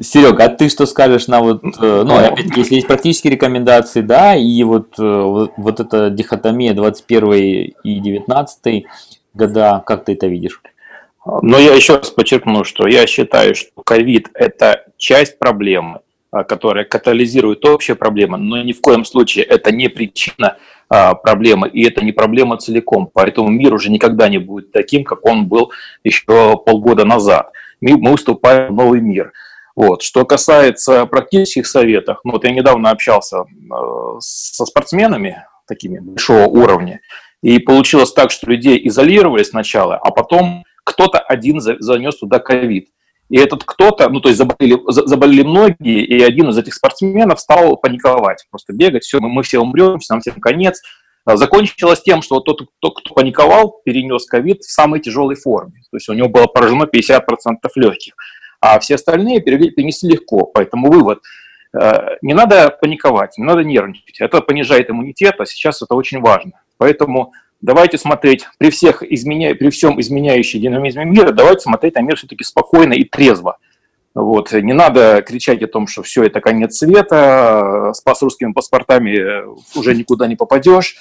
[0.00, 4.34] Серег, а ты что скажешь на вот, э, ну, опять-таки, если есть практические рекомендации, да,
[4.34, 8.84] и вот, э, вот, вот эта дихотомия 21 и 19
[9.34, 10.60] года, как ты это видишь?
[11.42, 16.00] Но я еще раз подчеркну, что я считаю, что ковид– это часть проблемы,
[16.30, 20.56] а, которая катализирует общие проблемы, но ни в коем случае это не причина
[20.88, 23.10] а, проблемы, и это не проблема целиком.
[23.12, 25.72] Поэтому мир уже никогда не будет таким, как он был
[26.04, 27.50] еще полгода назад.
[27.80, 29.32] Мы уступаем в новый мир.
[29.76, 30.02] Вот.
[30.02, 37.00] Что касается практических советов, ну вот я недавно общался э, со спортсменами такими большого уровня,
[37.42, 42.88] И получилось так, что людей изолировали сначала, а потом кто-то один занес туда ковид.
[43.28, 47.76] И этот кто-то, ну то есть заболели, заболели многие, и один из этих спортсменов стал
[47.76, 50.80] паниковать, просто бегать, все, мы, мы все умрем, нам всем конец.
[51.24, 55.82] А закончилось тем, что тот, кто, кто паниковал, перенес ковид в самой тяжелой форме.
[55.90, 57.20] То есть у него было поражено 50%
[57.74, 58.14] легких,
[58.60, 60.44] а все остальные перенесли легко.
[60.44, 61.20] Поэтому вывод
[61.78, 64.20] э,– не надо паниковать, не надо нервничать.
[64.20, 66.52] Это понижает иммунитет, а сейчас это очень важно.
[66.78, 69.54] Поэтому давайте смотреть при, всех изменя...
[69.54, 73.58] при всем изменяющей динамизме мира, давайте смотреть на мир все-таки спокойно и трезво.
[74.14, 74.52] Вот.
[74.52, 79.44] Не надо кричать о том, что все, это конец света, с русскими паспортами
[79.78, 80.96] уже никуда не попадешь.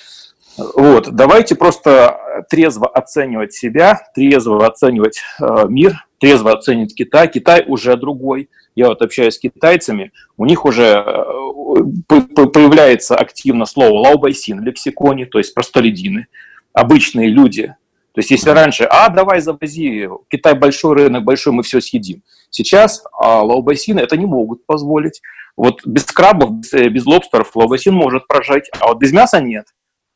[0.57, 1.09] Вот.
[1.11, 7.29] Давайте просто трезво оценивать себя, трезво оценивать э, мир, трезво оценивать Китай.
[7.29, 8.49] Китай уже другой.
[8.75, 15.27] Я вот общаюсь с китайцами, у них уже э, появляется активно слово лаобайсин в лексиконе,
[15.27, 16.25] то есть простолюдины,
[16.73, 17.75] обычные люди.
[18.13, 22.23] То есть если раньше, а давай завози, Китай большой рынок, большой, мы все съедим.
[22.49, 25.21] Сейчас а, лаобайсины это не могут позволить.
[25.55, 29.67] Вот без крабов, без, э, лобстеров лаобайсин может прожить, а вот без мяса нет.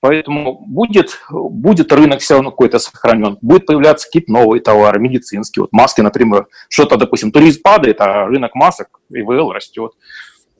[0.02, 3.38] Поэтому будет, будет рынок все равно какой-то сохранен.
[3.42, 5.64] Будет появляться какие-то новые товары, медицинские.
[5.64, 9.92] Вот маски, например, что-то, допустим, туризм падает, а рынок масок, ИВЛ растет.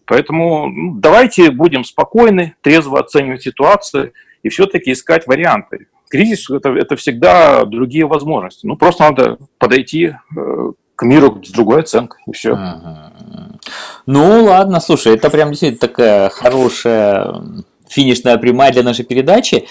[0.06, 4.12] Поэтому ну, давайте будем спокойны, трезво оценивать ситуацию
[4.44, 5.88] и все-таки искать варианты.
[6.10, 8.66] Кризис это, это всегда другие возможности.
[8.66, 12.58] Ну, просто надо подойти э, к миру с другой оценкой, и все.
[14.06, 17.42] Ну, ладно, слушай, это прям действительно такая хорошая
[17.90, 19.68] финишная прямая для нашей передачи.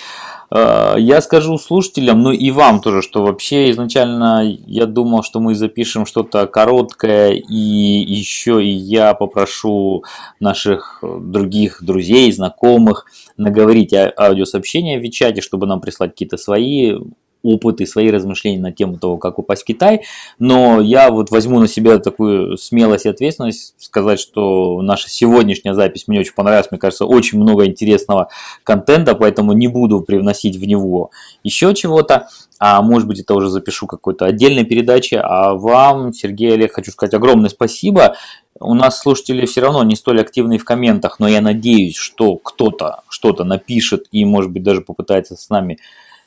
[0.50, 5.54] Э, я скажу слушателям, ну и вам тоже, что вообще изначально я думал, что мы
[5.54, 10.04] запишем что-то короткое, и еще и я попрошу
[10.40, 13.06] наших других друзей, знакомых
[13.36, 16.96] наговорить аудиосообщения в Вичате, чтобы нам прислать какие-то свои
[17.42, 20.02] опыт и свои размышления на тему того, как упасть в Китай.
[20.38, 26.04] Но я вот возьму на себя такую смелость и ответственность сказать, что наша сегодняшняя запись
[26.06, 26.70] мне очень понравилась.
[26.70, 28.28] Мне кажется, очень много интересного
[28.64, 31.10] контента, поэтому не буду привносить в него
[31.42, 32.28] еще чего-то.
[32.60, 35.20] А может быть, это уже запишу какой-то отдельной передаче.
[35.20, 38.16] А вам, Сергей Олег, хочу сказать огромное спасибо.
[38.60, 43.02] У нас слушатели все равно не столь активны в комментах, но я надеюсь, что кто-то
[43.08, 45.78] что-то напишет и, может быть, даже попытается с нами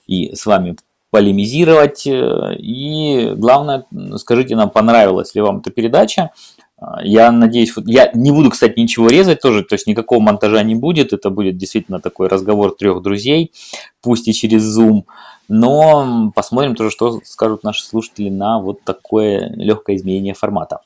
[0.08, 0.78] и с вами
[1.12, 2.08] полемизировать.
[2.08, 3.86] Э, и главное,
[4.16, 6.32] скажите нам, понравилась ли вам эта передача.
[6.80, 10.74] А, я надеюсь, я не буду, кстати, ничего резать тоже, то есть никакого монтажа не
[10.74, 11.14] будет.
[11.14, 13.52] Это будет действительно такой разговор трех друзей,
[14.02, 15.04] пусть и через Zoom.
[15.48, 20.80] Но посмотрим тоже, что скажут наши слушатели на вот такое легкое изменение формата.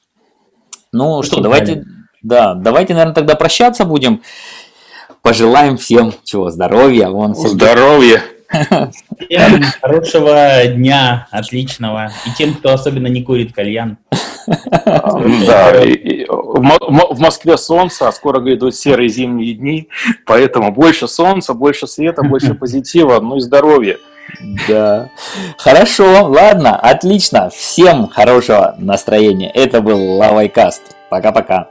[0.92, 1.86] Ну что, давайте,
[2.24, 4.22] да, давайте, наверное, тогда прощаться будем.
[5.22, 7.10] Пожелаем всем чего, здоровья.
[7.10, 8.24] Вон, здоровья.
[8.50, 12.12] Всем хорошего дня, отличного.
[12.26, 13.98] И тем, кто особенно не курит кальян.
[14.48, 15.74] Да,
[16.28, 19.90] в Москве солнце, а скоро грядут серые зимние дни,
[20.26, 23.98] поэтому больше солнца, больше света, больше позитива, ну и здоровья.
[24.68, 25.10] Да.
[25.58, 27.50] Хорошо, ладно, отлично.
[27.50, 29.50] Всем хорошего настроения.
[29.52, 30.96] Это был Лавайкаст.
[31.10, 31.70] Пока-пока.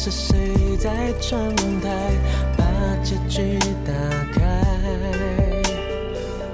[0.00, 1.90] 是谁在窗台
[2.56, 2.64] 把
[3.02, 3.92] 结局打
[4.32, 4.62] 开？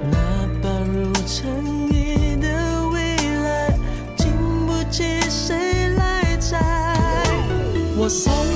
[0.09, 0.17] 哪
[0.63, 3.77] 怕如尘埃的未来，
[4.17, 4.31] 经
[4.65, 6.57] 不起谁来拆。
[7.95, 8.54] 我送。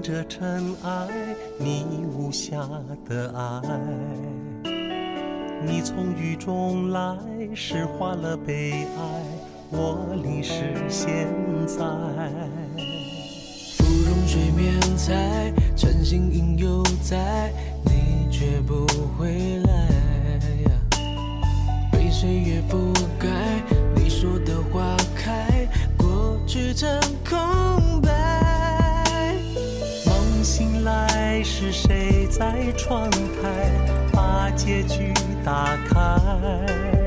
[0.00, 1.08] 透明着尘埃，
[1.58, 1.84] 你
[2.16, 2.56] 无瑕
[3.06, 3.60] 的爱。
[5.62, 7.18] 你从雨中来，
[7.54, 9.22] 诗化了悲哀，
[9.70, 11.28] 我淋湿现
[11.66, 11.84] 在。
[13.76, 17.52] 芙蓉水面在，晨星影犹在，
[17.84, 18.86] 你却不
[19.18, 19.88] 回来。
[21.92, 22.94] 被岁月覆
[34.70, 35.12] 结局
[35.44, 36.99] 打开？